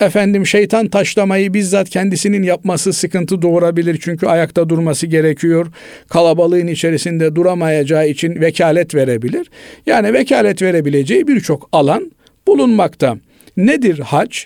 Efendim 0.00 0.46
şeytan 0.46 0.88
taşlamayı 0.88 1.54
bizzat 1.54 1.88
kendisinin 1.90 2.42
yapması 2.42 2.92
sıkıntı 2.92 3.42
doğurabilir 3.42 3.98
çünkü 4.02 4.26
ayakta 4.26 4.68
durması 4.68 5.06
gerekiyor. 5.06 5.66
Kalabalığın 6.08 6.66
içerisinde 6.66 7.36
duramayacağı 7.36 8.08
için 8.08 8.40
vekalet 8.40 8.94
verebilir. 8.94 9.50
Yani 9.86 10.12
vekalet 10.12 10.62
verebileceği 10.62 11.28
birçok 11.28 11.68
alan 11.72 12.12
bulunmakta. 12.46 13.16
Nedir 13.56 13.98
hac? 13.98 14.38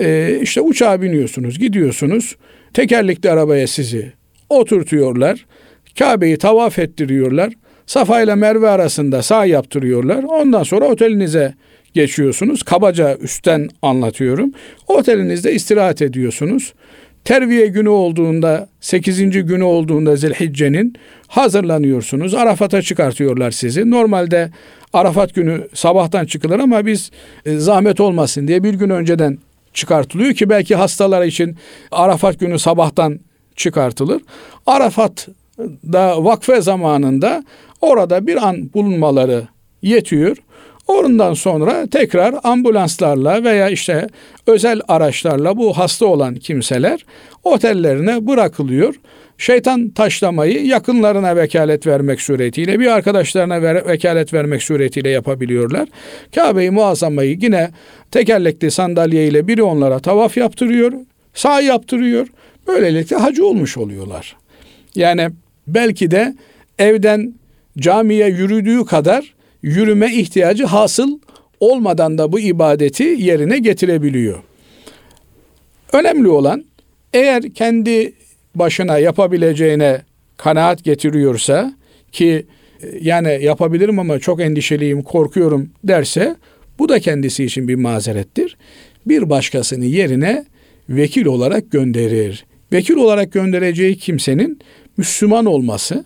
Ee, 0.00 0.38
işte 0.42 0.60
uçağa 0.60 1.02
biniyorsunuz, 1.02 1.58
gidiyorsunuz. 1.58 2.36
Tekerlekli 2.74 3.30
arabaya 3.30 3.66
sizi 3.66 4.12
oturtuyorlar. 4.48 5.46
Kabe'yi 5.98 6.36
tavaf 6.36 6.78
ettiriyorlar. 6.78 7.52
Safa 7.86 8.20
ile 8.20 8.34
Merve 8.34 8.68
arasında 8.68 9.22
sağ 9.22 9.46
yaptırıyorlar. 9.46 10.22
Ondan 10.22 10.62
sonra 10.62 10.84
otelinize 10.84 11.54
geçiyorsunuz. 11.94 12.62
Kabaca 12.62 13.16
üstten 13.16 13.68
anlatıyorum. 13.82 14.52
Otelinizde 14.86 15.52
istirahat 15.52 16.02
ediyorsunuz. 16.02 16.72
Terviye 17.24 17.66
günü 17.66 17.88
olduğunda, 17.88 18.68
8. 18.80 19.30
günü 19.30 19.62
olduğunda 19.62 20.16
Zilhicce'nin 20.16 20.94
hazırlanıyorsunuz. 21.26 22.34
Arafat'a 22.34 22.82
çıkartıyorlar 22.82 23.50
sizi. 23.50 23.90
Normalde 23.90 24.50
Arafat 24.92 25.34
günü 25.34 25.68
sabahtan 25.74 26.26
çıkılır 26.26 26.58
ama 26.58 26.86
biz 26.86 27.10
e, 27.46 27.56
zahmet 27.56 28.00
olmasın 28.00 28.48
diye 28.48 28.64
bir 28.64 28.74
gün 28.74 28.90
önceden 28.90 29.38
çıkartılıyor 29.72 30.34
ki 30.34 30.50
belki 30.50 30.74
hastalar 30.74 31.24
için 31.24 31.56
Arafat 31.92 32.40
günü 32.40 32.58
sabahtan 32.58 33.20
çıkartılır. 33.56 34.22
Arafat'da 35.58 36.24
vakfe 36.24 36.60
zamanında 36.60 37.44
orada 37.80 38.26
bir 38.26 38.48
an 38.48 38.70
bulunmaları 38.74 39.48
yetiyor. 39.82 40.36
Ondan 40.86 41.34
sonra 41.34 41.86
tekrar 41.86 42.34
ambulanslarla 42.44 43.44
veya 43.44 43.68
işte 43.68 44.06
özel 44.46 44.80
araçlarla 44.88 45.56
bu 45.56 45.78
hasta 45.78 46.06
olan 46.06 46.34
kimseler 46.34 47.06
otellerine 47.44 48.26
bırakılıyor. 48.26 48.94
Şeytan 49.38 49.88
taşlamayı 49.88 50.66
yakınlarına 50.66 51.36
vekalet 51.36 51.86
vermek 51.86 52.20
suretiyle 52.20 52.80
bir 52.80 52.86
arkadaşlarına 52.86 53.62
ver, 53.62 53.88
vekalet 53.88 54.32
vermek 54.34 54.62
suretiyle 54.62 55.10
yapabiliyorlar. 55.10 55.88
Kabe-i 56.34 56.70
Muazzama'yı 56.70 57.38
yine 57.40 57.70
tekerlekli 58.10 58.70
sandalyeyle 58.70 59.48
biri 59.48 59.62
onlara 59.62 59.98
tavaf 59.98 60.36
yaptırıyor, 60.36 60.92
sağ 61.34 61.60
yaptırıyor. 61.60 62.26
Böylelikle 62.66 63.16
hacı 63.16 63.46
olmuş 63.46 63.76
oluyorlar. 63.76 64.36
Yani 64.94 65.30
belki 65.66 66.10
de 66.10 66.34
evden 66.78 67.34
camiye 67.78 68.28
yürüdüğü 68.28 68.84
kadar 68.84 69.34
yürüme 69.62 70.14
ihtiyacı 70.14 70.64
hasıl 70.64 71.18
olmadan 71.60 72.18
da 72.18 72.32
bu 72.32 72.40
ibadeti 72.40 73.04
yerine 73.18 73.58
getirebiliyor. 73.58 74.38
Önemli 75.92 76.28
olan 76.28 76.64
eğer 77.12 77.42
kendi 77.54 78.12
başına 78.54 78.98
yapabileceğine 78.98 80.02
kanaat 80.36 80.84
getiriyorsa 80.84 81.72
ki 82.12 82.46
e, 82.82 82.86
yani 83.00 83.38
yapabilirim 83.42 83.98
ama 83.98 84.18
çok 84.18 84.40
endişeliyim, 84.40 85.02
korkuyorum 85.02 85.70
derse 85.84 86.36
bu 86.78 86.88
da 86.88 87.00
kendisi 87.00 87.44
için 87.44 87.68
bir 87.68 87.74
mazerettir. 87.74 88.56
Bir 89.06 89.30
başkasını 89.30 89.84
yerine 89.84 90.44
vekil 90.88 91.26
olarak 91.26 91.70
gönderir. 91.70 92.44
Vekil 92.72 92.96
olarak 92.96 93.32
göndereceği 93.32 93.96
kimsenin 93.96 94.58
Müslüman 94.96 95.46
olması 95.46 96.04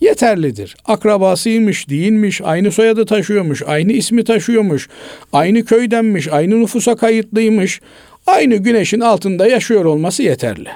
yeterlidir. 0.00 0.76
Akrabasıymış, 0.84 1.88
değilmiş, 1.88 2.40
aynı 2.44 2.72
soyadı 2.72 3.06
taşıyormuş, 3.06 3.62
aynı 3.66 3.92
ismi 3.92 4.24
taşıyormuş, 4.24 4.88
aynı 5.32 5.64
köydenmiş, 5.64 6.28
aynı 6.28 6.60
nüfusa 6.60 6.96
kayıtlıymış, 6.96 7.80
aynı 8.26 8.56
güneşin 8.56 9.00
altında 9.00 9.46
yaşıyor 9.46 9.84
olması 9.84 10.22
yeterli. 10.22 10.68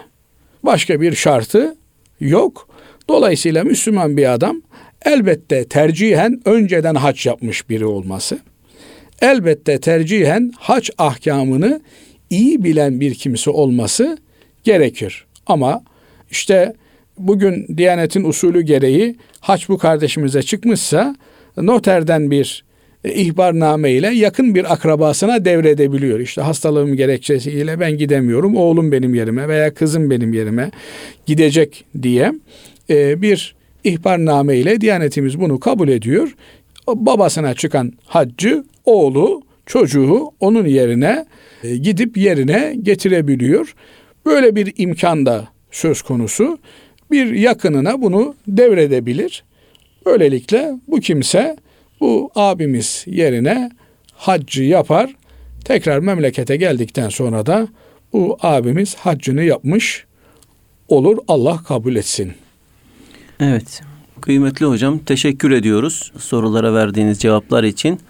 Başka 0.63 1.01
bir 1.01 1.15
şartı 1.15 1.77
yok. 2.21 2.69
Dolayısıyla 3.09 3.65
Müslüman 3.65 4.17
bir 4.17 4.33
adam 4.33 4.63
elbette 5.05 5.65
tercihen 5.65 6.41
önceden 6.45 6.95
haç 6.95 7.27
yapmış 7.27 7.69
biri 7.69 7.87
olması, 7.87 8.39
elbette 9.23 9.81
tercihen 9.81 10.53
haç 10.59 10.91
ahkamını 10.99 11.81
iyi 12.31 12.65
bilen 12.65 13.01
bir 13.01 13.15
kimse 13.15 13.51
olması 13.51 14.19
gerekir. 14.65 15.25
Ama 15.47 15.85
işte 16.31 16.75
bugün 17.27 17.67
Diyanet'in 17.77 18.25
usulü 18.25 18.63
gereği 18.63 19.17
haç 19.41 19.69
bu 19.69 19.79
kardeşimize 19.79 20.43
çıkmışsa 20.43 21.17
noterden 21.57 22.31
bir 22.31 22.65
e, 23.05 23.15
ihbarname 23.15 23.93
ile 23.93 24.15
yakın 24.15 24.55
bir 24.55 24.73
akrabasına 24.73 25.45
devredebiliyor. 25.45 26.21
İşte 26.21 26.43
hastalığım 26.43 26.97
gerekçesiyle 26.97 27.81
ben 27.81 27.99
gidemiyorum. 27.99 28.57
Oğlum 28.57 28.93
benim 28.93 29.15
yerime 29.15 29.49
veya 29.49 29.75
kızım 29.75 30.11
benim 30.11 30.33
yerime 30.33 30.71
gidecek 31.27 31.85
diye 32.03 32.33
e, 32.91 33.23
bir 33.23 33.55
ihbarname 33.85 34.57
ile 34.57 34.81
Diyanetimiz 34.81 35.41
bunu 35.41 35.61
kabul 35.61 35.89
ediyor. 35.89 36.35
Babasına 36.89 37.55
çıkan 37.55 37.93
haccı 38.07 38.65
oğlu 38.85 39.43
çocuğu 39.67 40.31
onun 40.41 40.67
yerine 40.67 41.27
e, 41.65 41.77
gidip 41.77 42.17
yerine 42.17 42.77
getirebiliyor. 42.83 43.75
Böyle 44.27 44.57
bir 44.57 44.73
imkan 44.77 45.27
da 45.27 45.49
söz 45.71 46.03
konusu. 46.03 46.59
Bir 47.11 47.35
yakınına 47.35 48.03
bunu 48.03 48.35
devredebilir. 48.47 49.45
Böylelikle 50.07 50.81
bu 50.89 51.01
kimse 51.01 51.57
bu 52.01 52.31
abimiz 52.35 53.05
yerine 53.07 53.71
haccı 54.15 54.63
yapar. 54.63 55.15
Tekrar 55.65 55.99
memlekete 55.99 56.57
geldikten 56.57 57.09
sonra 57.09 57.47
da 57.47 57.69
bu 58.13 58.39
abimiz 58.41 58.95
haccını 58.95 59.43
yapmış 59.43 60.05
olur. 60.89 61.19
Allah 61.29 61.63
kabul 61.69 61.97
etsin. 61.97 62.33
Evet. 63.41 63.83
Kıymetli 64.21 64.67
hocam 64.67 64.99
teşekkür 64.99 65.51
ediyoruz 65.51 66.13
sorulara 66.19 66.75
verdiğiniz 66.75 67.19
cevaplar 67.19 67.65
için. 67.65 68.01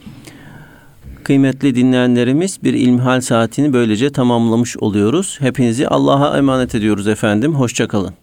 Kıymetli 1.25 1.75
dinleyenlerimiz 1.75 2.65
bir 2.65 2.75
ilmihal 2.75 3.21
saatini 3.21 3.73
böylece 3.73 4.13
tamamlamış 4.13 4.77
oluyoruz. 4.77 5.37
Hepinizi 5.41 5.89
Allah'a 5.89 6.39
emanet 6.39 6.75
ediyoruz 6.75 7.09
efendim. 7.09 7.55
Hoşçakalın. 7.55 8.15